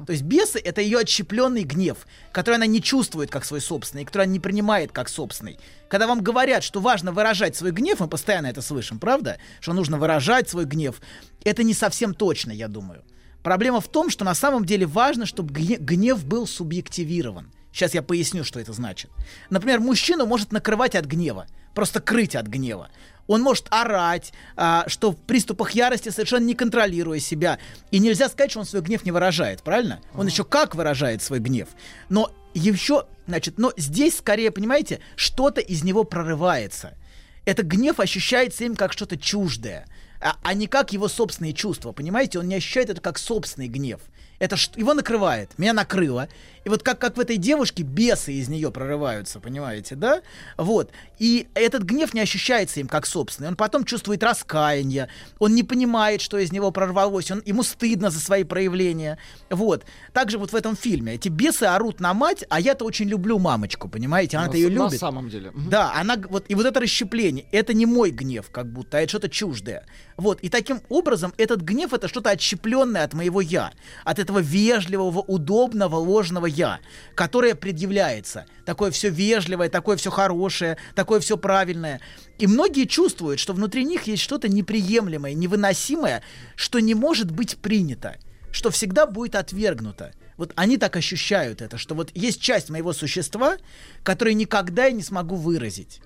То 0.06 0.12
есть 0.12 0.24
бесы— 0.24 0.60
это 0.64 0.82
ее 0.82 1.00
отщепленный 1.00 1.64
гнев, 1.64 2.06
который 2.32 2.56
она 2.56 2.68
не 2.68 2.82
чувствует 2.82 3.32
как 3.32 3.46
свой 3.46 3.62
собственный, 3.62 4.06
который 4.06 4.24
она 4.24 4.34
не 4.34 4.40
принимает 4.40 4.92
как 4.92 5.10
собственный. 5.10 5.60
Когда 5.90 6.06
вам 6.08 6.22
говорят, 6.22 6.64
что 6.64 6.80
важно 6.80 7.12
выражать 7.12 7.56
свой 7.56 7.72
гнев, 7.72 8.00
мы 8.00 8.08
постоянно 8.08 8.48
это 8.48 8.62
слышим, 8.62 9.00
правда? 9.00 9.40
Что 9.60 9.74
нужно 9.74 9.98
выражать 9.98 10.50
свой 10.50 10.66
гнев. 10.66 11.02
Это 11.44 11.64
не 11.64 11.74
совсем 11.74 12.14
точно, 12.14 12.52
я 12.52 12.68
думаю. 12.68 13.04
Проблема 13.42 13.82
в 13.82 13.88
том, 13.88 14.12
что 14.12 14.24
на 14.24 14.36
самом 14.36 14.66
деле 14.66 14.86
важно, 14.86 15.26
чтобы 15.26 15.52
гне- 15.52 15.80
гнев 15.80 16.24
был 16.26 16.46
субъективирован. 16.46 17.52
Сейчас 17.74 17.94
я 17.94 18.04
поясню, 18.04 18.44
что 18.44 18.60
это 18.60 18.74
значит. 18.74 19.10
Например, 19.50 19.80
мужчину 19.80 20.26
может 20.26 20.52
накрывать 20.52 20.94
от 20.94 21.06
гнева, 21.06 21.48
просто 21.74 22.02
крыть 22.02 22.36
от 22.36 22.46
гнева. 22.46 22.90
Он 23.28 23.42
может 23.42 23.68
орать, 23.70 24.34
а, 24.56 24.86
что 24.88 25.12
в 25.12 25.18
приступах 25.18 25.72
ярости 25.72 26.10
совершенно 26.10 26.46
не 26.46 26.54
контролируя 26.56 27.20
себя. 27.20 27.60
И 27.92 28.00
нельзя 28.00 28.30
сказать, 28.30 28.52
что 28.52 28.60
он 28.62 28.66
свой 28.66 28.82
гнев 28.82 29.06
не 29.06 29.12
выражает, 29.12 29.62
правильно? 29.62 30.00
Он 30.16 30.28
еще 30.28 30.44
как 30.44 30.76
выражает 30.76 31.22
свой 31.22 31.40
гнев. 31.40 31.70
Но 32.10 32.32
еще, 32.54 33.06
значит, 33.28 33.58
но 33.58 33.72
здесь 33.78 34.18
скорее, 34.18 34.52
понимаете, 34.52 35.00
что-то 35.16 35.62
из 35.62 35.84
него 35.84 36.04
прорывается. 36.04 36.98
Это 37.46 37.64
гнев 37.64 38.00
ощущается 38.00 38.66
им 38.66 38.76
как 38.76 38.94
что-то 38.94 39.18
чуждое, 39.18 39.88
а, 40.20 40.36
а 40.44 40.54
не 40.54 40.68
как 40.68 40.94
его 40.94 41.08
собственные 41.08 41.54
чувства, 41.54 41.92
понимаете? 41.92 42.40
Он 42.40 42.48
не 42.48 42.56
ощущает 42.56 42.90
это 42.90 43.02
как 43.02 43.18
собственный 43.18 43.68
гнев. 43.68 44.02
Это 44.38 44.58
ш- 44.58 44.72
его 44.76 44.94
накрывает, 44.94 45.52
меня 45.58 45.74
накрыло. 45.74 46.28
И 46.64 46.70
вот 46.70 46.84
как, 46.84 47.00
как 47.00 47.18
в 47.18 47.20
этой 47.20 47.38
девушке 47.38 47.84
бесы 47.84 48.34
из 48.34 48.48
нее 48.48 48.72
прорываются, 48.72 49.40
понимаете, 49.40 49.96
да? 49.96 50.22
Вот. 50.58 50.92
И 51.18 51.48
этот 51.54 51.84
гнев 51.84 52.14
не 52.14 52.22
ощущается 52.22 52.80
им 52.80 52.88
как 52.88 53.06
собственный. 53.06 53.50
Он 53.50 53.56
потом 53.56 53.84
чувствует 53.84 54.24
раскаяние, 54.24 55.10
он 55.40 55.56
не 55.56 55.64
понимает, 55.64 56.22
что 56.22 56.38
из 56.38 56.52
него 56.52 56.72
прорвалось, 56.72 57.32
он, 57.32 57.42
ему 57.46 57.64
стыдно 57.64 58.10
за 58.10 58.20
свои 58.20 58.44
проявления. 58.44 59.18
Вот. 59.50 59.86
Также 60.14 60.38
вот 60.38 60.52
в 60.52 60.56
этом 60.56 60.76
фильме. 60.76 61.16
Эти 61.16 61.30
бесы 61.30 61.64
орут 61.64 62.00
на 62.00 62.14
мать, 62.14 62.44
а 62.50 62.60
я-то 62.60 62.86
очень 62.86 63.08
люблю 63.08 63.40
мамочку, 63.40 63.90
понимаете? 63.90 64.38
Она-то 64.38 64.54
на 64.54 64.58
ее 64.58 64.70
любит. 64.70 64.92
На 64.92 64.98
самом 64.98 65.30
деле. 65.30 65.52
Да, 65.56 65.94
она 65.94 66.18
вот 66.30 66.46
и 66.48 66.56
вот 66.56 66.66
это 66.66 66.80
расщепление, 66.80 67.46
это 67.52 67.74
не 67.74 67.86
мой 67.86 68.12
гнев, 68.12 68.50
как 68.52 68.72
будто, 68.72 68.98
а 68.98 69.02
это 69.02 69.10
что-то 69.10 69.30
чуждое. 69.30 69.86
Вот 70.18 70.40
и 70.42 70.50
таким 70.50 70.82
образом 70.90 71.34
этот 71.38 71.62
гнев 71.62 71.94
это 71.94 72.08
что-то 72.08 72.30
отщепленное 72.30 73.04
от 73.04 73.14
моего 73.14 73.42
я, 73.42 73.72
от 74.04 74.20
этого 74.20 74.40
вежливого, 74.40 75.20
удобного, 75.20 75.96
ложного 75.96 76.51
я, 76.52 76.80
которое 77.16 77.56
предъявляется, 77.56 78.46
такое 78.66 78.92
все 78.92 79.10
вежливое, 79.10 79.70
такое 79.70 79.98
все 79.98 80.12
хорошее, 80.12 80.78
такое 80.96 81.20
все 81.20 81.38
правильное. 81.38 82.02
И 82.38 82.48
многие 82.48 82.86
чувствуют, 82.86 83.40
что 83.40 83.54
внутри 83.54 83.84
них 83.86 84.04
есть 84.04 84.22
что-то 84.22 84.48
неприемлемое, 84.50 85.34
невыносимое, 85.34 86.22
что 86.56 86.80
не 86.80 86.94
может 86.94 87.32
быть 87.32 87.58
принято, 87.58 88.18
что 88.52 88.70
всегда 88.70 89.06
будет 89.06 89.36
отвергнуто. 89.36 90.14
Вот 90.38 90.54
они 90.56 90.78
так 90.78 90.96
ощущают 90.96 91.62
это, 91.62 91.78
что 91.78 91.96
вот 91.96 92.12
есть 92.14 92.42
часть 92.42 92.70
моего 92.70 92.94
существа, 92.94 93.58
которую 94.04 94.36
никогда 94.36 94.86
я 94.86 94.92
не 94.92 95.04
смогу 95.04 95.36
выразить. 95.36 96.02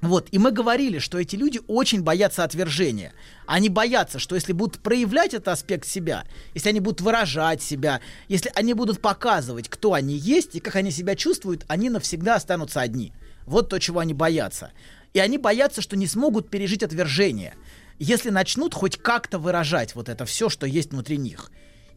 Вот, 0.00 0.28
и 0.30 0.38
мы 0.38 0.50
говорили, 0.50 0.98
что 0.98 1.18
эти 1.18 1.36
люди 1.36 1.60
очень 1.66 2.02
боятся 2.02 2.42
отвержения. 2.42 3.12
Они 3.46 3.68
боятся, 3.68 4.18
что 4.18 4.34
если 4.34 4.52
будут 4.54 4.80
проявлять 4.80 5.34
этот 5.34 5.48
аспект 5.48 5.86
себя, 5.86 6.24
если 6.54 6.70
они 6.70 6.80
будут 6.80 7.02
выражать 7.02 7.62
себя, 7.62 8.00
если 8.28 8.50
они 8.54 8.72
будут 8.72 9.02
показывать, 9.02 9.68
кто 9.68 9.92
они 9.92 10.16
есть 10.16 10.54
и 10.54 10.60
как 10.60 10.76
они 10.76 10.90
себя 10.90 11.16
чувствуют, 11.16 11.66
они 11.68 11.90
навсегда 11.90 12.36
останутся 12.36 12.80
одни. 12.80 13.12
Вот 13.44 13.68
то, 13.68 13.78
чего 13.78 14.00
они 14.00 14.14
боятся. 14.14 14.72
И 15.12 15.18
они 15.18 15.36
боятся, 15.36 15.82
что 15.82 15.96
не 15.96 16.06
смогут 16.06 16.48
пережить 16.48 16.82
отвержение, 16.82 17.54
если 17.98 18.30
начнут 18.30 18.72
хоть 18.72 18.96
как-то 18.96 19.38
выражать 19.38 19.94
вот 19.94 20.08
это 20.08 20.24
все, 20.24 20.48
что 20.48 20.66
есть 20.66 20.92
внутри 20.92 21.18
них. 21.18 21.50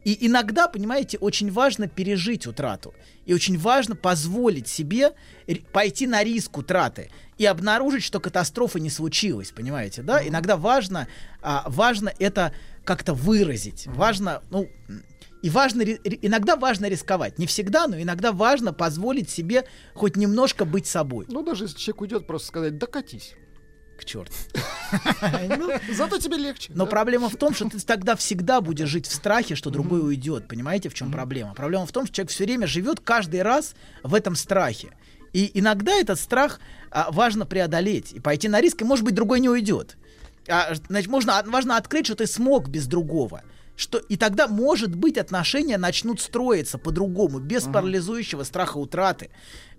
И 0.04 0.26
иногда, 0.26 0.68
понимаете, 0.68 1.18
очень 1.18 1.50
важно 1.50 1.88
пережить 1.88 2.46
утрату. 2.46 2.94
И 3.26 3.32
очень 3.32 3.58
важно 3.58 3.96
позволить 3.96 4.68
себе 4.68 5.12
пойти 5.72 6.06
на 6.06 6.22
риск 6.22 6.56
утраты 6.58 7.10
и 7.38 7.46
обнаружить, 7.46 8.04
что 8.04 8.20
катастрофа 8.20 8.78
не 8.78 8.90
случилась, 8.90 9.50
понимаете, 9.50 10.02
да? 10.02 10.26
Иногда 10.26 10.56
важно, 10.56 11.08
а, 11.42 11.64
важно 11.68 12.12
это 12.18 12.52
как-то 12.84 13.14
выразить. 13.14 13.86
Важно, 13.86 14.42
ну, 14.50 14.68
и 15.42 15.50
важно, 15.50 15.82
иногда 15.82 16.56
важно 16.56 16.86
рисковать. 16.86 17.38
Не 17.38 17.46
всегда, 17.46 17.86
но 17.86 18.00
иногда 18.00 18.32
важно 18.32 18.72
позволить 18.72 19.30
себе 19.30 19.64
хоть 19.94 20.16
немножко 20.16 20.64
быть 20.64 20.86
собой. 20.86 21.26
Ну, 21.28 21.42
даже 21.42 21.64
если 21.64 21.78
человек 21.78 22.00
уйдет, 22.02 22.26
просто 22.26 22.48
сказать, 22.48 22.78
да 22.78 22.86
катись. 22.86 23.34
К 23.96 24.04
черту. 24.04 24.32
Зато 25.92 26.18
тебе 26.18 26.36
легче. 26.36 26.72
Но 26.74 26.84
да. 26.84 26.90
проблема 26.90 27.28
в 27.28 27.36
том, 27.36 27.54
что 27.54 27.68
ты 27.68 27.78
тогда 27.80 28.16
всегда 28.16 28.60
будешь 28.60 28.88
жить 28.88 29.06
в 29.06 29.14
страхе, 29.14 29.54
что 29.54 29.70
другой 29.70 30.04
уйдет. 30.04 30.48
Понимаете, 30.48 30.88
в 30.88 30.94
чем 30.94 31.12
проблема? 31.12 31.54
Проблема 31.54 31.86
в 31.86 31.92
том, 31.92 32.06
что 32.06 32.14
человек 32.16 32.30
все 32.30 32.44
время 32.44 32.66
живет 32.66 33.00
каждый 33.00 33.42
раз 33.42 33.74
в 34.02 34.14
этом 34.14 34.34
страхе. 34.34 34.90
И 35.32 35.50
иногда 35.54 35.92
этот 35.92 36.18
страх 36.18 36.60
а, 36.90 37.10
важно 37.10 37.44
преодолеть 37.44 38.12
и 38.12 38.20
пойти 38.20 38.48
на 38.48 38.60
риск, 38.60 38.82
и, 38.82 38.84
может 38.84 39.04
быть, 39.04 39.14
другой 39.14 39.40
не 39.40 39.48
уйдет. 39.48 39.96
А, 40.48 40.74
значит, 40.88 41.10
можно, 41.10 41.42
важно 41.46 41.76
открыть, 41.76 42.06
что 42.06 42.14
ты 42.14 42.26
смог 42.26 42.68
без 42.68 42.86
другого. 42.86 43.42
Что, 43.76 43.98
и 43.98 44.16
тогда, 44.16 44.46
может 44.46 44.94
быть, 44.94 45.18
отношения 45.18 45.78
начнут 45.78 46.20
строиться 46.20 46.78
по-другому, 46.78 47.40
без 47.40 47.64
парализующего 47.64 48.44
страха 48.44 48.78
утраты, 48.78 49.30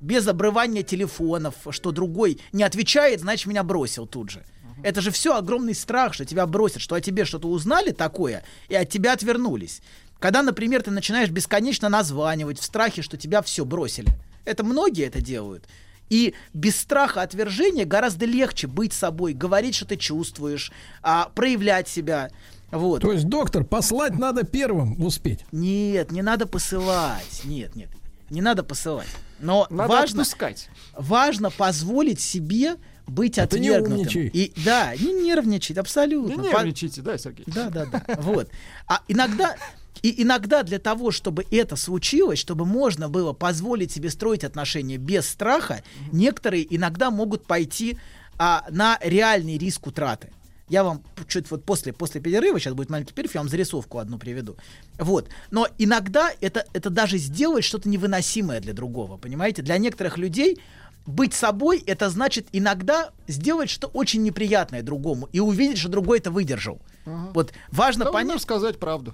без 0.02 0.28
обрывания 0.28 0.84
телефонов, 0.84 1.56
что 1.70 1.92
другой 1.92 2.40
не 2.52 2.64
отвечает, 2.64 3.22
значит, 3.22 3.48
меня 3.48 3.64
бросил 3.64 4.06
тут 4.06 4.32
же. 4.32 4.44
Это 4.84 5.02
же 5.02 5.12
все 5.12 5.36
огромный 5.36 5.74
страх, 5.74 6.14
что 6.14 6.26
тебя 6.26 6.46
бросят, 6.46 6.82
что 6.82 6.96
о 6.96 7.02
тебе 7.02 7.26
что-то 7.26 7.48
узнали 7.48 7.92
такое, 7.92 8.44
и 8.68 8.76
от 8.76 8.90
тебя 8.90 9.14
отвернулись. 9.14 9.82
Когда, 10.20 10.44
например, 10.44 10.84
ты 10.84 10.92
начинаешь 10.92 11.30
бесконечно 11.30 11.90
названивать 11.90 12.60
в 12.60 12.64
страхе, 12.64 13.02
что 13.02 13.18
тебя 13.18 13.42
все 13.42 13.66
бросили. 13.66 14.10
Это 14.44 14.64
многие 14.64 15.06
это 15.06 15.22
делают. 15.22 15.66
И 16.10 16.36
без 16.54 16.80
страха 16.80 17.22
отвержения 17.22 17.86
гораздо 17.86 18.26
легче 18.26 18.68
быть 18.68 18.94
собой, 18.94 19.34
говорить, 19.34 19.76
что 19.76 19.86
ты 19.86 19.98
чувствуешь, 19.98 20.72
а, 21.02 21.30
проявлять 21.34 21.88
себя. 21.88 22.30
Вот. 22.72 23.02
То 23.02 23.12
есть, 23.12 23.26
доктор, 23.28 23.64
послать 23.64 24.18
надо 24.18 24.44
первым 24.44 25.02
успеть. 25.04 25.42
Нет, 25.52 26.12
не 26.12 26.22
надо 26.22 26.46
посылать. 26.48 27.42
Нет, 27.46 27.76
нет, 27.76 27.90
не 28.30 28.42
надо 28.42 28.64
посылать. 28.64 29.08
Но 29.40 29.68
Надо 29.70 29.90
важно, 29.90 30.22
отпускать. 30.24 30.70
важно 30.98 31.50
позволить 31.52 32.20
себе 32.22 32.76
быть 33.08 33.38
А 33.38 33.46
ты 33.48 33.60
не 33.60 33.70
отвергнутым. 33.70 34.00
умничай. 34.00 34.28
И 34.34 34.54
да, 34.64 34.96
не 34.96 35.14
нервничать, 35.14 35.78
абсолютно. 35.78 36.42
Не 36.42 36.50
По- 36.50 36.58
нервничайте, 36.58 37.02
да, 37.02 37.18
Сергей? 37.18 37.44
Да, 37.48 37.70
да, 37.70 37.86
да. 37.86 38.04
Вот. 38.20 38.50
А 38.88 39.02
иногда, 39.08 39.56
И 40.02 40.22
иногда 40.24 40.64
для 40.64 40.80
того, 40.80 41.12
чтобы 41.12 41.46
это 41.52 41.76
случилось, 41.76 42.38
чтобы 42.40 42.66
можно 42.66 43.10
было 43.10 43.34
позволить 43.34 43.92
себе 43.92 44.10
строить 44.10 44.44
отношения 44.44 44.98
без 44.98 45.28
страха, 45.28 45.84
некоторые 46.12 46.66
иногда 46.76 47.10
могут 47.12 47.46
пойти 47.46 47.98
а, 48.38 48.66
на 48.70 49.00
реальный 49.02 49.58
риск 49.58 49.88
утраты. 49.88 50.30
Я 50.68 50.84
вам 50.84 51.04
чуть 51.28 51.50
вот 51.52 51.64
после, 51.64 51.94
после 51.94 52.20
перерыва, 52.22 52.60
сейчас 52.60 52.74
будет 52.74 52.90
маленький 52.90 53.14
перерыв, 53.14 53.36
я 53.36 53.42
вам 53.42 53.50
зарисовку 53.50 54.00
одну 54.00 54.18
приведу. 54.18 54.56
Вот. 54.98 55.30
Но 55.52 55.68
иногда 55.78 56.32
это, 56.42 56.66
это 56.74 56.90
даже 56.90 57.18
сделать 57.18 57.64
что-то 57.64 57.88
невыносимое 57.88 58.60
для 58.62 58.74
другого, 58.74 59.18
понимаете? 59.18 59.62
Для 59.62 59.78
некоторых 59.78 60.18
людей 60.18 60.60
быть 61.06 61.36
собой, 61.36 61.84
это 61.86 62.10
значит 62.10 62.48
иногда 62.52 63.12
сделать 63.28 63.70
что 63.70 63.88
очень 63.88 64.24
неприятное 64.24 64.82
другому 64.82 65.30
и 65.32 65.40
увидеть, 65.40 65.78
что 65.78 65.90
другой 65.90 66.18
это 66.18 66.32
выдержал. 66.32 66.80
Ага. 67.06 67.32
Вот 67.36 67.54
важно 67.72 68.06
Да, 68.06 68.12
понять. 68.12 68.30
умеешь 68.30 68.42
сказать 68.42 68.80
правду. 68.80 69.14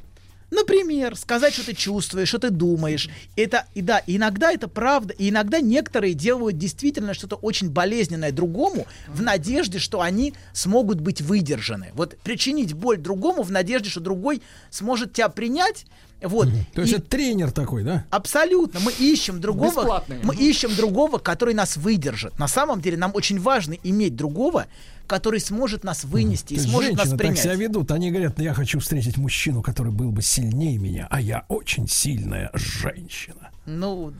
Например, 0.51 1.15
сказать, 1.15 1.53
что 1.53 1.65
ты 1.65 1.73
чувствуешь, 1.73 2.27
что 2.27 2.37
ты 2.37 2.49
думаешь. 2.49 3.09
Это, 3.37 3.65
и 3.73 3.81
да, 3.81 4.03
иногда 4.05 4.51
это 4.51 4.67
правда, 4.67 5.13
и 5.13 5.29
иногда 5.29 5.61
некоторые 5.61 6.13
делают 6.13 6.57
действительно 6.57 7.13
что-то 7.13 7.37
очень 7.37 7.69
болезненное 7.69 8.33
другому 8.33 8.85
в 9.07 9.21
надежде, 9.21 9.79
что 9.79 10.01
они 10.01 10.33
смогут 10.51 10.99
быть 10.99 11.21
выдержаны. 11.21 11.91
Вот 11.93 12.17
причинить 12.17 12.73
боль 12.73 12.97
другому 12.97 13.43
в 13.43 13.51
надежде, 13.51 13.89
что 13.89 14.01
другой 14.01 14.41
сможет 14.69 15.13
тебя 15.13 15.29
принять. 15.29 15.85
Вот. 16.21 16.49
То 16.73 16.81
есть 16.81 16.93
И- 16.93 16.97
это 16.97 17.05
тренер 17.07 17.51
такой, 17.51 17.83
да? 17.83 18.05
Абсолютно. 18.09 18.79
Мы 18.79 18.91
ищем 18.93 19.41
другого. 19.41 19.69
Бесплатный. 19.81 20.19
Мы 20.23 20.35
ищем 20.35 20.75
другого, 20.75 21.17
который 21.17 21.53
нас 21.53 21.77
выдержит. 21.77 22.37
На 22.39 22.47
самом 22.47 22.81
деле 22.81 22.97
нам 22.97 23.11
очень 23.13 23.39
важно 23.39 23.75
иметь 23.83 24.15
другого, 24.15 24.67
который 25.07 25.39
сможет 25.39 25.83
нас 25.83 26.03
вынести 26.03 26.53
и 26.53 26.57
То 26.57 26.63
сможет 26.63 26.91
нас 26.91 26.99
женщины 26.99 27.17
так 27.17 27.17
принять. 27.17 27.39
себя 27.43 27.55
ведут. 27.55 27.91
Они 27.91 28.11
говорят, 28.11 28.39
я 28.39 28.53
хочу 28.53 28.79
встретить 28.79 29.17
мужчину, 29.17 29.61
который 29.61 29.91
был 29.91 30.11
бы 30.11 30.21
сильнее 30.21 30.77
меня, 30.77 31.07
а 31.09 31.19
я 31.19 31.43
очень 31.49 31.87
сильная 31.87 32.49
женщина. 32.53 33.49
Ну, 33.65 34.13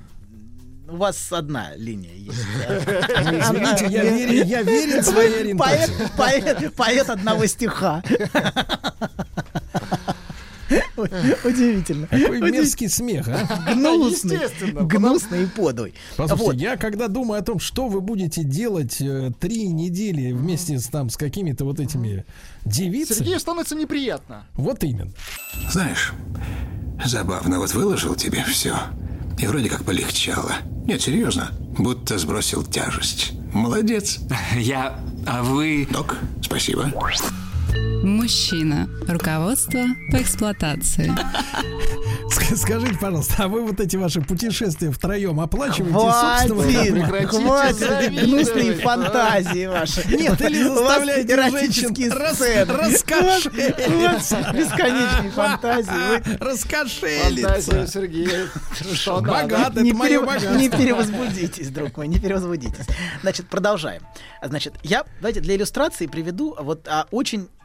у 0.89 0.95
вас 0.97 1.31
одна 1.31 1.73
линия 1.75 2.13
есть. 2.15 2.37
Ну, 3.23 3.39
Извините, 3.39 3.87
я 3.89 4.03
верен, 4.03 4.47
я 4.47 4.61
верен 4.63 5.03
своей 5.03 5.55
Поэт, 5.55 5.89
ориентации. 5.89 6.09
поэт, 6.17 6.73
поэт 6.75 7.09
одного 7.09 7.45
стиха. 7.45 8.03
Удивительно. 11.43 12.07
Какой 12.07 12.39
мерзкий 12.41 12.89
смех, 12.89 13.27
а? 13.27 13.73
Гнусный, 13.73 14.35
Естественно, 14.35 14.83
гнусный 14.83 15.43
и 15.43 15.45
подлый. 15.47 15.93
Послушайте, 16.17 16.63
я 16.63 16.77
когда 16.77 17.07
думаю 17.07 17.39
о 17.39 17.43
том, 17.43 17.59
что 17.59 17.87
вы 17.87 18.01
будете 18.01 18.43
делать 18.43 18.97
э, 19.01 19.31
три 19.39 19.67
недели 19.67 20.31
вместе 20.31 20.79
с, 20.79 20.87
там, 20.87 21.09
с 21.09 21.17
какими-то 21.17 21.65
вот 21.65 21.79
этими 21.79 22.25
девицами, 22.65 23.17
Сергею 23.17 23.39
становится 23.39 23.75
неприятно. 23.75 24.45
вот 24.55 24.83
именно. 24.83 25.11
Знаешь, 25.69 26.13
забавно, 27.03 27.59
вот 27.59 27.73
выложил 27.73 28.15
тебе 28.15 28.43
все. 28.43 28.75
И 29.39 29.47
вроде 29.47 29.69
как 29.69 29.83
полегчало. 29.83 30.53
Нет, 30.85 31.01
серьезно, 31.01 31.51
будто 31.77 32.17
сбросил 32.17 32.63
тяжесть. 32.63 33.33
Молодец. 33.53 34.19
Я... 34.55 34.99
А 35.25 35.43
вы... 35.43 35.87
Док, 35.91 36.17
спасибо. 36.41 36.91
Мужчина. 38.21 38.87
Руководство 39.07 39.81
по 40.11 40.21
эксплуатации. 40.21 41.11
Ск- 42.29 42.55
Скажите, 42.55 42.93
пожалуйста, 42.99 43.45
а 43.45 43.47
вы 43.47 43.61
вот 43.65 43.79
эти 43.79 43.95
ваши 43.95 44.21
путешествия 44.21 44.91
втроем 44.91 45.39
оплачиваете 45.39 45.97
из 45.97 46.49
собственного 46.51 47.27
Хватит, 47.27 48.23
гнусные 48.25 48.73
фантазии 48.75 49.65
ваши. 49.65 50.07
Нет, 50.15 50.39
или 50.39 50.61
заставляете 50.61 51.33
эротические 51.33 52.11
женщин 52.11 52.69
раскошелиться. 52.69 54.51
Бесконечные 54.53 55.31
фантазии. 55.35 55.89
Вы 56.39 56.45
Раскошелиться. 56.45 57.73
Надо. 57.73 59.31
Богат, 59.31 59.71
это 59.71 59.81
не, 59.81 59.93
мое 59.93 60.19
богатство. 60.19 60.53
не 60.53 60.69
перевозбудитесь, 60.69 61.69
друг 61.69 61.97
мой, 61.97 62.07
не 62.07 62.19
перевозбудитесь. 62.19 62.85
Значит, 63.23 63.47
продолжаем. 63.47 64.03
Значит, 64.43 64.75
я, 64.83 65.05
давайте 65.21 65.39
для 65.39 65.55
иллюстрации 65.55 66.05
приведу 66.05 66.55
вот 66.59 66.87
а, 66.87 67.07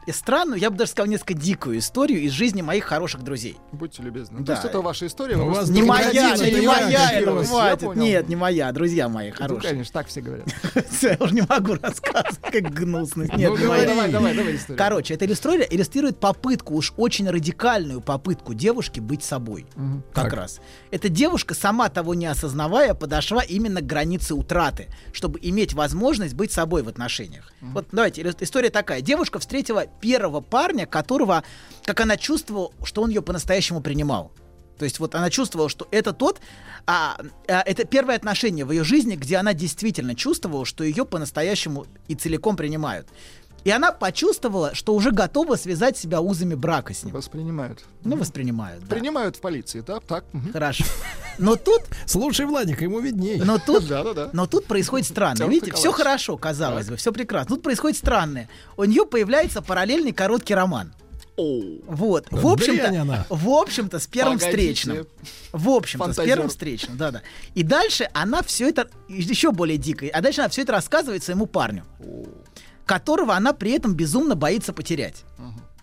очень 0.07 0.17
странную, 0.17 0.59
я 0.59 0.69
бы 0.69 0.77
даже 0.77 0.91
сказал, 0.91 1.09
несколько 1.09 1.33
дикую 1.33 1.79
историю 1.79 2.21
из 2.21 2.31
жизни 2.31 2.61
моих 2.61 2.85
хороших 2.85 3.23
друзей. 3.23 3.57
Будете 3.71 4.03
любезны. 4.03 4.39
Да. 4.39 4.45
То 4.45 4.51
есть 4.53 4.65
это 4.65 4.81
ваша 4.81 5.07
история. 5.07 5.35
У 5.35 5.45
вы 5.45 5.51
вас 5.53 5.69
Не 5.69 5.81
моя, 5.83 6.35
не, 6.37 6.65
моя, 6.67 7.11
это 7.11 7.43
хватит. 7.45 7.95
Нет, 7.95 8.29
не 8.29 8.35
моя, 8.35 8.71
друзья 8.71 9.09
мои 9.09 9.29
Ну, 9.31 9.35
хорошие. 9.35 9.71
конечно, 9.71 9.93
так 9.93 10.07
все 10.07 10.21
говорят. 10.21 10.47
Я 11.01 11.17
уже 11.19 11.33
не 11.33 11.41
могу 11.41 11.75
рассказывать, 11.81 12.39
как 12.41 12.73
гнусность. 12.73 13.33
Нет, 13.35 13.49
Ну, 13.51 13.57
не 13.57 13.63
говори. 13.63 13.67
моя. 13.67 13.85
Давай, 13.87 14.11
давай, 14.11 14.35
давай 14.35 14.55
историю. 14.55 14.77
Короче, 14.77 15.13
эта 15.13 15.25
история 15.31 15.67
иллюстрирует 15.69 16.19
попытку, 16.19 16.75
уж 16.75 16.93
очень 16.97 17.29
радикальную 17.29 18.01
попытку 18.01 18.53
девушки 18.53 18.99
быть 18.99 19.23
собой. 19.23 19.65
Как 20.13 20.25
Так. 20.29 20.33
раз. 20.33 20.59
Эта 20.91 21.09
девушка, 21.09 21.53
сама 21.53 21.89
того 21.89 22.13
не 22.13 22.25
осознавая, 22.27 22.93
подошла 22.93 23.41
именно 23.43 23.81
к 23.81 23.85
границе 23.85 24.33
утраты, 24.35 24.87
чтобы 25.11 25.39
иметь 25.41 25.73
возможность 25.73 26.33
быть 26.33 26.51
собой 26.51 26.83
в 26.83 26.87
отношениях. 26.87 27.51
Вот 27.61 27.87
давайте, 27.91 28.21
история 28.39 28.69
такая. 28.69 29.01
Девушка 29.01 29.39
встретила 29.39 29.85
первого 29.99 30.41
парня, 30.41 30.85
которого, 30.85 31.43
как 31.85 31.99
она 31.99 32.17
чувствовала, 32.17 32.71
что 32.83 33.01
он 33.01 33.09
ее 33.09 33.21
по-настоящему 33.21 33.81
принимал. 33.81 34.31
То 34.77 34.85
есть 34.85 34.99
вот 34.99 35.15
она 35.15 35.29
чувствовала, 35.29 35.69
что 35.69 35.87
это 35.91 36.13
тот, 36.13 36.39
а, 36.85 37.17
а, 37.47 37.61
это 37.65 37.83
первое 37.83 38.15
отношение 38.15 38.63
в 38.63 38.71
ее 38.71 38.83
жизни, 38.83 39.15
где 39.15 39.37
она 39.37 39.53
действительно 39.53 40.15
чувствовала, 40.15 40.65
что 40.65 40.83
ее 40.83 41.05
по-настоящему 41.05 41.87
и 42.07 42.15
целиком 42.15 42.55
принимают. 42.55 43.07
И 43.63 43.69
она 43.71 43.91
почувствовала, 43.91 44.73
что 44.75 44.93
уже 44.95 45.11
готова 45.11 45.55
связать 45.55 45.97
себя 45.97 46.21
узами 46.21 46.55
брака 46.55 46.93
с 46.93 47.03
ним. 47.03 47.13
Воспринимают. 47.15 47.83
Ну, 48.03 48.15
воспринимают, 48.15 48.81
да. 48.87 48.95
Принимают 48.95 49.35
в 49.35 49.41
полиции, 49.41 49.83
да? 49.85 49.99
Так. 49.99 50.23
Хорошо. 50.53 50.85
Но 51.37 51.55
тут, 51.55 51.81
Слушай, 52.05 52.45
Владик, 52.45 52.81
ему 52.81 52.99
виднее. 52.99 53.43
но 53.43 53.57
тут, 53.59 53.85
Да-да-да. 53.89 54.29
но 54.33 54.47
тут 54.47 54.65
происходит 54.65 55.05
странное. 55.07 55.47
Видите, 55.47 55.73
все 55.73 55.91
хорошо, 55.91 56.37
казалось 56.37 56.87
бы, 56.87 56.95
все 56.95 57.11
прекрасно. 57.11 57.55
Тут 57.55 57.63
происходит 57.63 57.97
странное. 57.97 58.47
У 58.77 58.83
нее 58.85 59.05
появляется 59.05 59.61
параллельный 59.61 60.13
короткий 60.13 60.55
роман. 60.55 60.93
Оу. 61.35 61.81
Вот. 61.85 62.25
Да 62.31 62.37
В 62.37 62.47
общем-то, 62.47 63.25
в 63.29 63.49
общем-то, 63.49 63.99
с 63.99 64.07
первым 64.07 64.39
Погодите. 64.39 64.57
встречным. 64.73 65.07
В 65.51 65.69
общем-то, 65.69 66.05
с 66.05 66.07
Фантазер. 66.07 66.25
первым 66.33 66.49
встречным, 66.49 66.97
да-да. 66.97 67.21
И 67.53 67.61
дальше 67.61 68.09
она 68.13 68.41
все 68.41 68.67
это 68.69 68.89
еще 69.07 69.51
более 69.51 69.77
дикое. 69.77 70.09
А 70.09 70.21
дальше 70.21 70.41
она 70.41 70.49
все 70.49 70.63
это 70.63 70.71
рассказывает 70.71 71.21
своему 71.23 71.45
парню, 71.45 71.83
которого 72.87 73.35
она 73.35 73.53
при 73.53 73.71
этом 73.71 73.93
безумно 73.93 74.35
боится 74.35 74.73
потерять. 74.73 75.23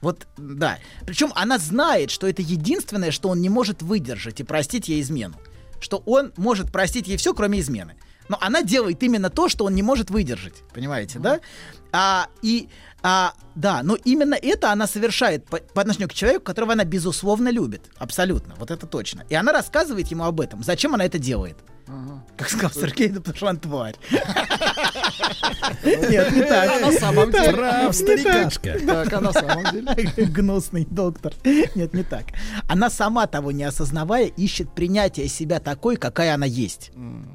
Вот, 0.00 0.26
да. 0.36 0.78
Причем 1.06 1.32
она 1.34 1.58
знает, 1.58 2.10
что 2.10 2.26
это 2.26 2.42
единственное, 2.42 3.10
что 3.10 3.28
он 3.28 3.40
не 3.40 3.48
может 3.48 3.80
выдержать 3.80 4.40
и 4.40 4.44
простить 4.44 4.88
ей 4.88 5.00
измену. 5.00 5.34
Что 5.80 6.02
он 6.04 6.32
может 6.36 6.72
простить 6.72 7.06
ей 7.06 7.16
все, 7.16 7.32
кроме 7.32 7.60
измены. 7.60 7.94
Но 8.28 8.38
она 8.40 8.62
делает 8.62 9.02
именно 9.02 9.30
то, 9.30 9.48
что 9.48 9.64
он 9.64 9.74
не 9.74 9.82
может 9.82 10.10
выдержать. 10.10 10.62
Понимаете, 10.74 11.18
да? 11.18 11.40
А, 11.92 12.28
и, 12.42 12.68
а, 13.06 13.34
да, 13.54 13.82
но 13.82 13.96
именно 13.96 14.34
это 14.34 14.72
она 14.72 14.86
совершает 14.86 15.44
по, 15.44 15.58
по 15.58 15.82
отношению 15.82 16.08
к 16.08 16.14
человеку, 16.14 16.44
которого 16.44 16.72
она 16.72 16.84
безусловно 16.84 17.50
любит. 17.50 17.82
Абсолютно. 17.98 18.54
Вот 18.58 18.70
это 18.70 18.86
точно. 18.86 19.26
И 19.28 19.34
она 19.34 19.52
рассказывает 19.52 20.08
ему 20.08 20.24
об 20.24 20.40
этом. 20.40 20.62
Зачем 20.64 20.94
она 20.94 21.04
это 21.04 21.18
делает? 21.18 21.58
Как 22.36 22.48
сказал 22.48 22.70
Сергей, 22.70 23.08
да 23.08 23.20
потому 23.20 23.36
что 23.36 23.46
он 23.46 23.56
тварь. 23.58 23.94
Нет, 25.84 26.32
не 26.32 26.42
так. 26.42 26.70
А 26.70 26.80
на 26.80 26.92
самом 26.92 27.30
деле. 27.30 27.52
Прав, 27.52 27.94
старикашка. 27.94 28.78
Так, 28.86 29.12
а 29.12 29.20
на 29.20 29.32
самом 29.32 29.64
деле. 29.70 29.94
Гнусный 30.28 30.86
доктор. 30.90 31.34
Нет, 31.44 31.92
не 31.94 32.02
так. 32.02 32.24
Она 32.68 32.90
сама 32.90 33.26
того 33.26 33.52
не 33.52 33.64
осознавая 33.64 34.26
ищет 34.26 34.70
принятие 34.74 35.28
себя 35.28 35.60
такой, 35.60 35.96
какая 35.96 36.34
она 36.34 36.46
есть. 36.46 36.90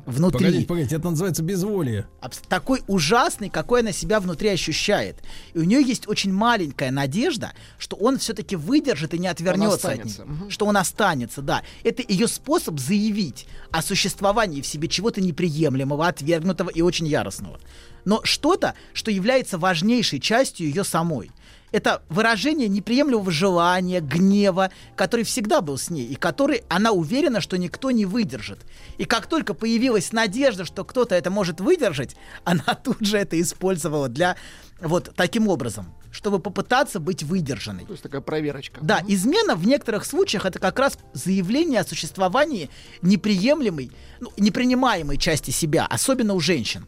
Внутри. 0.05 0.39
Погодите, 0.39 0.67
погодите, 0.67 0.95
это 0.95 1.09
называется 1.09 1.43
безволие. 1.43 2.07
Такой 2.47 2.81
ужасный, 2.87 3.49
какой 3.49 3.81
она 3.81 3.91
себя 3.91 4.19
внутри 4.19 4.49
ощущает. 4.49 5.17
И 5.53 5.58
у 5.59 5.63
нее 5.63 5.81
есть 5.81 6.07
очень 6.07 6.33
маленькая 6.33 6.91
надежда, 6.91 7.53
что 7.77 7.95
он 7.95 8.17
все-таки 8.17 8.55
выдержит 8.55 9.13
и 9.13 9.19
не 9.19 9.27
отвернется 9.27 9.91
от 9.91 10.05
нее. 10.05 10.49
Что 10.49 10.65
он 10.65 10.77
останется, 10.77 11.41
да. 11.41 11.63
Это 11.83 12.03
ее 12.07 12.27
способ 12.27 12.79
заявить 12.79 13.45
о 13.71 13.81
существовании 13.81 14.61
в 14.61 14.67
себе 14.67 14.87
чего-то 14.87 15.21
неприемлемого, 15.21 16.07
отвергнутого 16.07 16.69
и 16.69 16.81
очень 16.81 17.07
яростного. 17.07 17.59
Но 18.05 18.21
что-то, 18.23 18.75
что 18.93 19.11
является 19.11 19.57
важнейшей 19.57 20.19
частью 20.19 20.67
ее 20.67 20.83
самой. 20.83 21.31
Это 21.71 22.03
выражение 22.09 22.67
неприемлемого 22.67 23.31
желания, 23.31 24.01
гнева, 24.01 24.71
который 24.95 25.25
всегда 25.25 25.61
был 25.61 25.77
с 25.77 25.89
ней, 25.89 26.05
и 26.05 26.15
который 26.15 26.63
она 26.69 26.91
уверена, 26.91 27.41
что 27.41 27.57
никто 27.57 27.91
не 27.91 28.05
выдержит. 28.05 28.59
И 28.97 29.05
как 29.05 29.27
только 29.27 29.53
появилась 29.53 30.11
надежда, 30.11 30.65
что 30.65 30.83
кто-то 30.83 31.15
это 31.15 31.29
может 31.29 31.61
выдержать, 31.61 32.15
она 32.43 32.63
тут 32.83 33.05
же 33.05 33.17
это 33.17 33.39
использовала 33.39 34.09
для 34.09 34.35
вот 34.81 35.11
таким 35.15 35.47
образом, 35.47 35.93
чтобы 36.11 36.39
попытаться 36.39 36.99
быть 36.99 37.23
выдержанной. 37.23 37.85
То 37.85 37.91
есть 37.91 38.03
такая 38.03 38.21
проверочка. 38.21 38.79
Да, 38.81 39.01
измена 39.07 39.55
в 39.55 39.65
некоторых 39.67 40.05
случаях 40.05 40.45
это 40.45 40.59
как 40.59 40.79
раз 40.79 40.97
заявление 41.13 41.81
о 41.81 41.83
существовании 41.83 42.69
неприемлемой, 43.01 43.91
ну, 44.19 44.31
непринимаемой 44.37 45.17
части 45.17 45.51
себя, 45.51 45.85
особенно 45.85 46.33
у 46.33 46.39
женщин. 46.39 46.85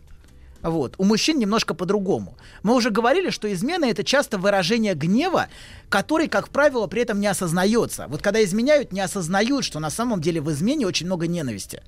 Вот. 0.62 0.96
У 0.98 1.04
мужчин 1.04 1.40
немножко 1.40 1.74
по-другому. 1.74 2.38
Мы 2.64 2.76
уже 2.76 2.92
говорили, 2.92 3.30
что 3.30 3.52
измена 3.52 3.86
это 3.86 4.04
часто 4.04 4.38
выражение 4.38 4.94
гнева, 4.94 5.48
который, 5.90 6.28
как 6.28 6.50
правило, 6.50 6.88
при 6.88 7.02
этом 7.02 7.20
не 7.20 7.28
осознается. 7.28 8.06
Вот 8.08 8.22
когда 8.22 8.44
изменяют, 8.44 8.92
не 8.92 9.02
осознают, 9.02 9.66
что 9.66 9.80
на 9.80 9.90
самом 9.90 10.22
деле 10.22 10.42
в 10.42 10.52
измене 10.52 10.86
очень 10.86 11.08
много 11.08 11.28
ненависти. 11.28 11.82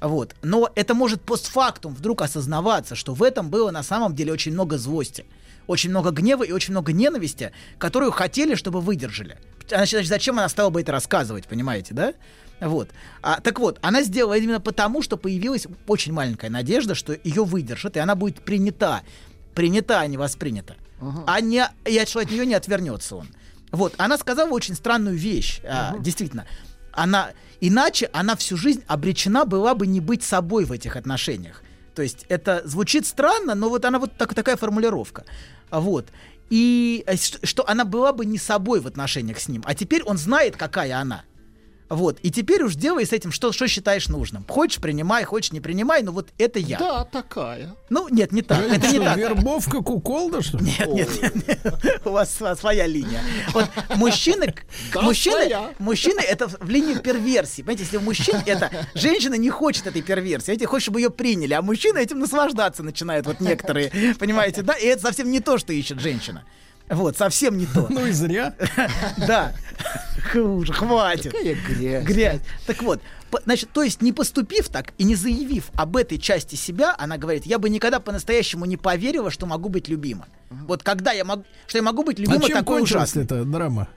Вот. 0.00 0.34
Но 0.42 0.70
это 0.74 0.94
может 0.94 1.22
постфактум 1.22 1.94
вдруг 1.94 2.22
осознаваться, 2.22 2.94
что 2.94 3.14
в 3.14 3.22
этом 3.22 3.50
было 3.50 3.70
на 3.70 3.82
самом 3.82 4.14
деле 4.14 4.32
очень 4.32 4.52
много 4.52 4.78
злости, 4.78 5.26
очень 5.66 5.90
много 5.90 6.10
гнева 6.10 6.44
и 6.44 6.52
очень 6.52 6.72
много 6.72 6.92
ненависти, 6.92 7.52
которую 7.78 8.12
хотели, 8.12 8.54
чтобы 8.54 8.80
выдержали. 8.80 9.38
Значит, 9.68 10.06
зачем 10.06 10.38
она 10.38 10.48
стала 10.48 10.70
бы 10.70 10.80
это 10.80 10.92
рассказывать, 10.92 11.46
понимаете, 11.46 11.94
да? 11.94 12.14
Вот. 12.60 12.90
А, 13.22 13.40
так 13.40 13.58
вот, 13.58 13.78
она 13.82 14.02
сделала 14.02 14.36
именно 14.36 14.60
потому, 14.60 15.02
что 15.02 15.16
появилась 15.16 15.66
очень 15.86 16.12
маленькая 16.12 16.50
надежда, 16.50 16.94
что 16.94 17.16
ее 17.24 17.44
выдержат, 17.44 17.96
и 17.96 18.00
она 18.00 18.14
будет 18.14 18.42
принята. 18.42 19.02
Принята, 19.54 20.00
а 20.00 20.06
не 20.06 20.16
воспринята. 20.16 20.76
Uh-huh. 21.00 21.24
А 21.26 21.40
не, 21.40 21.64
и 21.84 22.04
что 22.06 22.20
от 22.20 22.30
нее 22.30 22.46
не 22.46 22.54
отвернется 22.54 23.16
он. 23.16 23.28
Вот. 23.70 23.94
Она 23.98 24.18
сказала 24.18 24.50
очень 24.50 24.74
странную 24.74 25.16
вещь. 25.16 25.60
Uh-huh. 25.62 25.68
А, 25.68 25.98
действительно. 25.98 26.46
Она, 26.92 27.30
иначе 27.60 28.10
она 28.12 28.34
всю 28.36 28.56
жизнь 28.56 28.82
обречена 28.86 29.44
была 29.44 29.74
бы 29.74 29.86
не 29.86 30.00
быть 30.00 30.22
собой 30.22 30.64
в 30.64 30.72
этих 30.72 30.96
отношениях. 30.96 31.62
То 31.94 32.02
есть 32.02 32.26
это 32.28 32.62
звучит 32.64 33.06
странно, 33.06 33.54
но 33.54 33.68
вот 33.68 33.84
она 33.84 33.98
вот 33.98 34.12
так, 34.16 34.34
такая 34.34 34.56
формулировка. 34.56 35.24
Вот. 35.70 36.06
И 36.50 37.04
э, 37.06 37.16
что 37.16 37.68
она 37.68 37.84
была 37.84 38.12
бы 38.12 38.24
не 38.24 38.38
собой 38.38 38.80
в 38.80 38.86
отношениях 38.86 39.38
с 39.38 39.48
ним. 39.48 39.62
А 39.64 39.74
теперь 39.74 40.02
он 40.02 40.16
знает, 40.16 40.56
какая 40.56 40.96
она. 40.96 41.24
Вот. 41.88 42.18
И 42.22 42.30
теперь 42.30 42.62
уж 42.62 42.74
делай 42.74 43.06
с 43.06 43.12
этим, 43.12 43.32
что, 43.32 43.52
что 43.52 43.66
считаешь 43.66 44.08
нужным. 44.08 44.44
Хочешь, 44.48 44.80
принимай, 44.80 45.24
хочешь, 45.24 45.52
не 45.52 45.60
принимай, 45.60 46.02
но 46.02 46.12
вот 46.12 46.28
это 46.38 46.58
я. 46.58 46.78
Да, 46.78 47.04
такая. 47.04 47.74
Ну, 47.88 48.08
нет, 48.08 48.32
не 48.32 48.42
так. 48.42 48.60
Это, 48.60 48.88
не 48.88 48.98
так. 48.98 49.16
Вербовка 49.16 49.82
куколда, 49.82 50.42
что 50.42 50.58
ли? 50.58 50.64
Нет, 50.64 50.88
нет, 50.88 51.22
нет, 51.22 51.48
нет. 51.48 52.00
У 52.04 52.10
вас 52.10 52.38
своя 52.58 52.86
линия. 52.86 53.22
Вот 53.52 53.68
мужчины, 53.96 54.54
Да, 54.92 55.02
мужчины, 55.02 55.54
мужчины 55.78 56.20
это 56.20 56.48
в 56.48 56.68
линию 56.68 57.00
перверсии. 57.00 57.62
Понимаете, 57.62 57.84
если 57.84 57.96
у 57.96 58.00
мужчин 58.00 58.36
это 58.46 58.70
женщина 58.94 59.34
не 59.34 59.50
хочет 59.50 59.86
этой 59.86 60.02
перверсии, 60.02 60.52
эти 60.52 60.64
хочет, 60.64 60.84
чтобы 60.84 61.00
ее 61.00 61.10
приняли, 61.10 61.54
а 61.54 61.62
мужчины 61.62 61.98
этим 61.98 62.18
наслаждаться 62.18 62.82
начинают, 62.82 63.26
вот 63.26 63.40
некоторые, 63.40 63.90
понимаете, 64.18 64.62
да? 64.62 64.74
И 64.74 64.86
это 64.86 65.02
совсем 65.02 65.30
не 65.30 65.40
то, 65.40 65.58
что 65.58 65.72
ищет 65.72 66.00
женщина. 66.00 66.44
Вот, 66.90 67.16
совсем 67.16 67.58
не 67.58 67.66
то. 67.66 67.86
Ну 67.90 68.06
и 68.06 68.12
зря. 68.12 68.54
Да. 69.26 69.52
Уже 70.34 70.72
хватит. 70.72 71.32
Какая 71.32 71.54
грязь. 71.54 72.04
Грязь. 72.04 72.40
Так 72.66 72.82
вот, 72.82 73.00
значит, 73.44 73.70
то 73.72 73.82
есть 73.82 74.02
не 74.02 74.12
поступив 74.12 74.68
так 74.68 74.92
и 74.98 75.04
не 75.04 75.14
заявив 75.14 75.70
об 75.74 75.96
этой 75.96 76.18
части 76.18 76.56
себя, 76.56 76.94
она 76.98 77.16
говорит, 77.18 77.46
я 77.46 77.58
бы 77.58 77.68
никогда 77.70 78.00
по-настоящему 78.00 78.64
не 78.64 78.76
поверила, 78.76 79.30
что 79.30 79.46
могу 79.46 79.68
быть 79.68 79.88
любима. 79.88 80.26
Вот 80.50 80.82
когда 80.82 81.12
я 81.12 81.24
могу, 81.24 81.44
что 81.66 81.78
я 81.78 81.82
могу 81.82 82.02
быть 82.04 82.18
А 82.18 82.22
любима 82.22 82.42
чем 82.46 82.58
такой 82.58 82.82
ужасной. 82.82 83.24
эта 83.24 83.44
драма? 83.44 83.88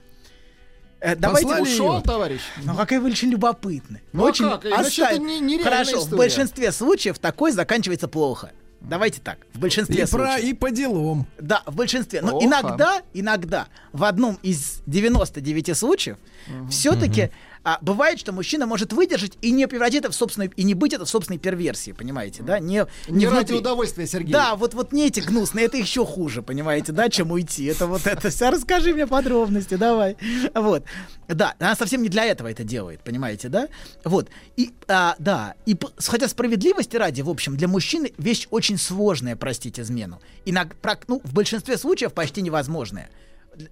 Э, 1.00 1.16
давайте 1.16 1.48
Послали 1.48 1.62
Ушел, 1.62 1.92
её? 1.94 2.00
товарищ. 2.02 2.40
Ну, 2.62 2.76
какая 2.76 3.00
вы 3.00 3.10
очень 3.10 3.30
любопытны. 3.30 4.00
Ну, 4.12 4.22
а 4.22 4.26
очень 4.26 4.48
как? 4.48 4.64
Иначе 4.64 5.02
это 5.02 5.14
оставь- 5.14 5.18
не- 5.40 5.58
Хорошо, 5.58 5.98
в 6.00 6.04
история. 6.04 6.18
большинстве 6.18 6.70
случаев 6.72 7.18
такой 7.18 7.50
заканчивается 7.50 8.06
плохо. 8.06 8.52
Давайте 8.88 9.20
так, 9.20 9.38
в 9.54 9.58
большинстве 9.58 9.96
И, 9.96 9.98
про, 10.00 10.06
случаев. 10.06 10.44
и 10.44 10.52
по 10.54 10.70
делам. 10.70 11.26
Да, 11.38 11.62
в 11.66 11.74
большинстве. 11.74 12.20
Но 12.20 12.30
Плохо. 12.30 12.46
иногда, 12.46 13.02
иногда, 13.14 13.68
в 13.92 14.04
одном 14.04 14.38
из 14.42 14.82
99 14.86 15.76
случаев, 15.76 16.16
все-таки 16.70 17.30
а, 17.64 17.78
бывает, 17.80 18.18
что 18.18 18.32
мужчина 18.32 18.66
может 18.66 18.92
выдержать 18.92 19.38
и 19.40 19.50
не 19.52 19.68
превратить 19.68 20.00
это 20.00 20.10
в 20.10 20.14
собственную, 20.14 20.50
и 20.56 20.64
не 20.64 20.74
быть 20.74 20.92
это 20.92 21.04
в 21.04 21.08
собственной 21.08 21.38
перверсии, 21.38 21.92
понимаете, 21.92 22.42
да? 22.42 22.58
Не, 22.58 22.86
Не 23.08 23.26
ради 23.26 23.36
внутри. 23.36 23.56
удовольствия, 23.56 24.06
Сергей. 24.06 24.32
Да, 24.32 24.56
вот, 24.56 24.74
вот 24.74 24.92
не 24.92 25.06
эти 25.06 25.20
гнусные, 25.20 25.66
это 25.66 25.76
еще 25.76 26.04
хуже, 26.04 26.42
понимаете, 26.42 26.92
да, 26.92 27.08
чем 27.08 27.30
уйти. 27.30 27.64
Это 27.66 27.86
вот 27.86 28.06
это 28.06 28.30
все. 28.30 28.50
Расскажи 28.50 28.92
мне 28.92 29.06
подробности, 29.06 29.74
давай. 29.74 30.16
Вот. 30.54 30.84
Да, 31.28 31.54
она 31.58 31.76
совсем 31.76 32.02
не 32.02 32.08
для 32.08 32.24
этого 32.24 32.48
это 32.48 32.64
делает, 32.64 33.02
понимаете, 33.02 33.48
да? 33.48 33.68
Вот. 34.04 34.28
И, 34.56 34.72
а, 34.88 35.14
да, 35.18 35.54
и 35.66 35.76
хотя 35.98 36.28
справедливости 36.28 36.96
ради, 36.96 37.22
в 37.22 37.30
общем, 37.30 37.56
для 37.56 37.68
мужчины 37.68 38.12
вещь 38.18 38.46
очень 38.50 38.76
сложная, 38.78 39.36
простить 39.36 39.78
измену. 39.78 40.20
Иногда, 40.44 40.98
ну, 41.08 41.20
в 41.24 41.32
большинстве 41.32 41.78
случаев 41.78 42.12
почти 42.12 42.42
невозможная 42.42 43.08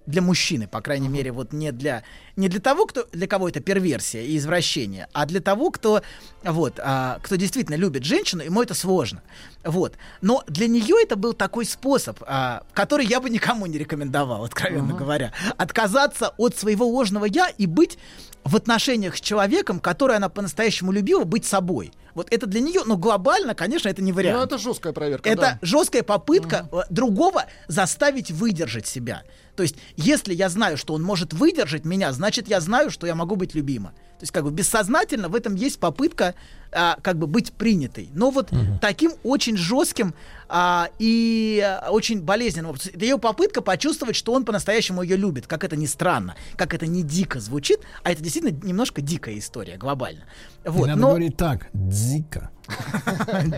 для 0.05 0.21
мужчины, 0.21 0.67
по 0.67 0.81
крайней 0.81 1.07
мере, 1.07 1.31
вот 1.31 1.53
не 1.53 1.71
для 1.71 2.03
не 2.35 2.47
для 2.47 2.59
того, 2.59 2.85
кто 2.85 3.07
для 3.11 3.27
кого 3.27 3.49
это 3.49 3.59
перверсия 3.59 4.21
и 4.21 4.37
извращение, 4.37 5.07
а 5.13 5.25
для 5.25 5.41
того, 5.41 5.69
кто 5.71 6.01
вот 6.43 6.79
а, 6.79 7.19
кто 7.21 7.35
действительно 7.35 7.75
любит 7.75 8.03
женщину, 8.03 8.43
ему 8.43 8.61
это 8.61 8.73
сложно, 8.73 9.21
вот. 9.63 9.95
Но 10.21 10.43
для 10.47 10.67
нее 10.67 10.95
это 11.01 11.15
был 11.15 11.33
такой 11.33 11.65
способ, 11.65 12.17
а, 12.25 12.63
который 12.73 13.05
я 13.05 13.19
бы 13.19 13.29
никому 13.29 13.65
не 13.65 13.77
рекомендовал, 13.77 14.43
откровенно 14.43 14.93
говоря, 14.93 15.33
отказаться 15.57 16.33
от 16.37 16.57
своего 16.57 16.87
ложного 16.87 17.25
я 17.25 17.49
и 17.49 17.65
быть 17.65 17.97
в 18.43 18.55
отношениях 18.55 19.17
с 19.17 19.21
человеком, 19.21 19.79
который 19.79 20.15
она 20.15 20.29
по-настоящему 20.29 20.91
любила, 20.91 21.23
быть 21.23 21.45
собой. 21.45 21.91
Вот 22.13 22.27
это 22.31 22.45
для 22.45 22.59
нее, 22.59 22.81
ну 22.85 22.97
глобально, 22.97 23.55
конечно, 23.55 23.87
это 23.87 24.01
не 24.01 24.11
вариант. 24.11 24.39
Ну, 24.39 24.45
это 24.45 24.57
жесткая 24.57 24.93
проверка. 24.93 25.29
Это 25.29 25.41
да. 25.41 25.59
жесткая 25.61 26.03
попытка 26.03 26.67
э, 26.71 26.81
другого 26.89 27.45
заставить 27.67 28.31
выдержать 28.31 28.87
себя. 28.87 29.23
То 29.55 29.63
есть, 29.63 29.75
если 29.95 30.33
я 30.33 30.49
знаю, 30.49 30.77
что 30.77 30.93
он 30.93 31.03
может 31.03 31.33
выдержать 31.33 31.85
меня, 31.85 32.11
значит, 32.13 32.47
я 32.47 32.61
знаю, 32.61 32.89
что 32.91 33.07
я 33.07 33.15
могу 33.15 33.35
быть 33.35 33.55
любима. 33.55 33.89
То 33.89 34.23
есть, 34.23 34.31
как 34.31 34.43
бы 34.43 34.51
бессознательно 34.51 35.29
в 35.29 35.35
этом 35.35 35.55
есть 35.55 35.79
попытка 35.79 36.35
а, 36.71 36.97
как 37.01 37.17
бы 37.17 37.27
быть 37.27 37.51
принятой. 37.51 38.09
Но 38.13 38.29
вот 38.29 38.51
таким 38.79 39.13
очень 39.23 39.57
жестким 39.57 40.13
а, 40.47 40.89
и 40.99 41.77
очень 41.89 42.21
болезненным. 42.21 42.75
Это 42.75 43.03
ее 43.03 43.17
попытка 43.17 43.61
почувствовать, 43.61 44.15
что 44.15 44.33
он 44.33 44.45
по-настоящему 44.45 45.01
ее 45.01 45.17
любит. 45.17 45.47
Как 45.47 45.63
это 45.63 45.75
ни 45.75 45.85
странно, 45.85 46.35
как 46.55 46.73
это 46.73 46.87
не 46.87 47.03
дико 47.03 47.39
звучит, 47.39 47.79
а 48.03 48.11
это 48.11 48.23
действительно 48.23 48.57
немножко 48.65 49.01
дикая 49.01 49.37
история 49.37 49.77
глобально. 49.77 50.25
Вот. 50.63 50.87
Надо 50.87 51.01
но- 51.01 51.09
говорить 51.09 51.35
так, 51.35 51.67
дзика. 51.73 52.51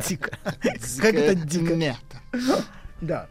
дико. 0.08 0.38
Как 1.02 1.14
это 1.14 1.36
дико? 1.36 1.98
Да. 3.02 3.28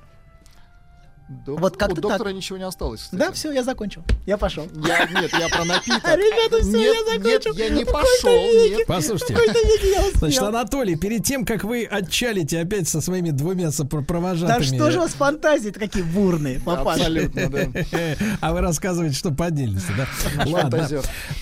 Док- 1.47 1.61
Вот 1.61 1.77
как-то 1.77 1.99
У 1.99 2.03
доктора 2.03 2.25
так. 2.29 2.35
ничего 2.35 2.59
не 2.59 2.65
осталось, 2.65 3.03
кстати. 3.03 3.19
Да, 3.21 3.33
все, 3.33 3.53
я 3.53 3.63
закончил. 3.63 4.05
Я 4.27 4.39
пошел. 4.39 4.67
Я, 4.87 5.07
нет, 5.07 5.31
я 5.39 5.49
про 5.49 5.65
напиток. 5.65 6.03
Ребята, 6.05 6.63
всё, 6.63 6.77
нет, 6.79 6.97
я 7.09 7.17
нет, 7.17 7.43
закончил. 7.43 7.55
я 7.65 7.69
не 7.71 7.85
пошел. 7.85 8.31
веке. 8.31 8.77
Нет. 8.77 8.87
Послушайте. 8.87 9.35
Я 9.35 10.01
успел. 10.03 10.19
Значит, 10.19 10.43
Анатолий, 10.43 10.97
перед 10.97 11.25
тем, 11.25 11.45
как 11.45 11.65
вы 11.65 11.85
отчалите 11.85 12.61
опять 12.61 12.89
со 12.89 13.01
своими 13.01 13.31
двумя 13.31 13.67
Да 13.67 13.73
сопровожатыми... 13.73 14.63
что 14.65 14.91
же 14.91 14.99
у 14.99 15.03
вас 15.03 15.13
фантазии 15.13 15.71
такие 15.71 16.05
бурные, 16.05 16.61
папаша? 16.61 17.01
Абсолютно, 17.01 17.49
да. 17.49 17.67
А 18.41 18.53
вы 18.53 18.61
рассказываете, 18.61 19.17
что 19.17 19.31
по 19.33 19.47
отдельности, 19.47 19.93
да? 19.97 20.07
Ладно. 20.47 20.89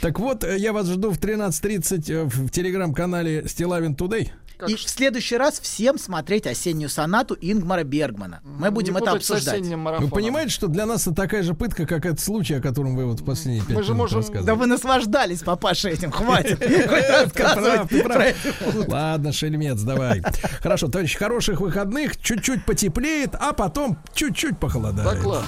Так 0.01 0.19
вот, 0.19 0.45
э, 0.45 0.57
я 0.59 0.73
вас 0.73 0.87
жду 0.87 1.11
в 1.11 1.19
13.30 1.19 2.13
э, 2.13 2.25
в 2.25 2.51
телеграм-канале 2.51 3.47
Стилавин 3.49 3.95
Тудей. 3.95 4.33
И 4.69 4.75
в 4.75 4.83
следующий 4.83 5.37
раз 5.37 5.61
всем 5.61 5.99
смотреть 5.99 6.47
осеннюю 6.47 6.89
сонату 6.89 7.37
Ингмара 7.41 7.85
Бергмана. 7.85 8.41
Мы 8.45 8.71
будем 8.71 8.95
Не 8.95 9.01
это 9.01 9.13
обсуждать. 9.13 9.61
Вы 9.63 10.09
понимаете, 10.09 10.51
что 10.51 10.69
для 10.69 10.87
нас 10.87 11.07
это 11.07 11.15
такая 11.17 11.43
же 11.43 11.55
пытка, 11.55 11.87
как 11.87 12.07
этот 12.07 12.21
случай, 12.21 12.55
о 12.55 12.61
котором 12.61 12.97
вы 12.97 13.07
вот 13.07 13.21
в 13.21 13.25
последние 13.25 13.65
пять 13.65 13.77
Мы 13.77 13.83
же 13.83 13.89
минут 13.93 13.99
можем- 13.99 14.19
рассказывали. 14.21 14.47
Да 14.47 14.55
вы 14.55 14.67
наслаждались, 14.67 15.43
папаша, 15.43 15.89
этим, 15.89 16.11
хватит. 16.11 16.61
Ладно, 18.89 19.33
шельмец, 19.33 19.81
давай. 19.83 20.23
Хорошо, 20.61 20.89
товарищ, 20.89 21.17
хороших 21.17 21.61
выходных, 21.61 22.17
чуть-чуть 22.19 22.65
потеплеет, 22.65 23.35
а 23.35 23.53
потом 23.53 23.99
чуть-чуть 24.15 24.53
Да, 24.53 24.57
похолодает. 24.57 25.21
класс. 25.23 25.47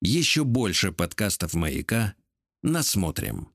Еще 0.00 0.44
больше 0.44 0.92
подкастов 0.92 1.54
«Маяка» 1.54 2.14
насмотрим. 2.62 3.48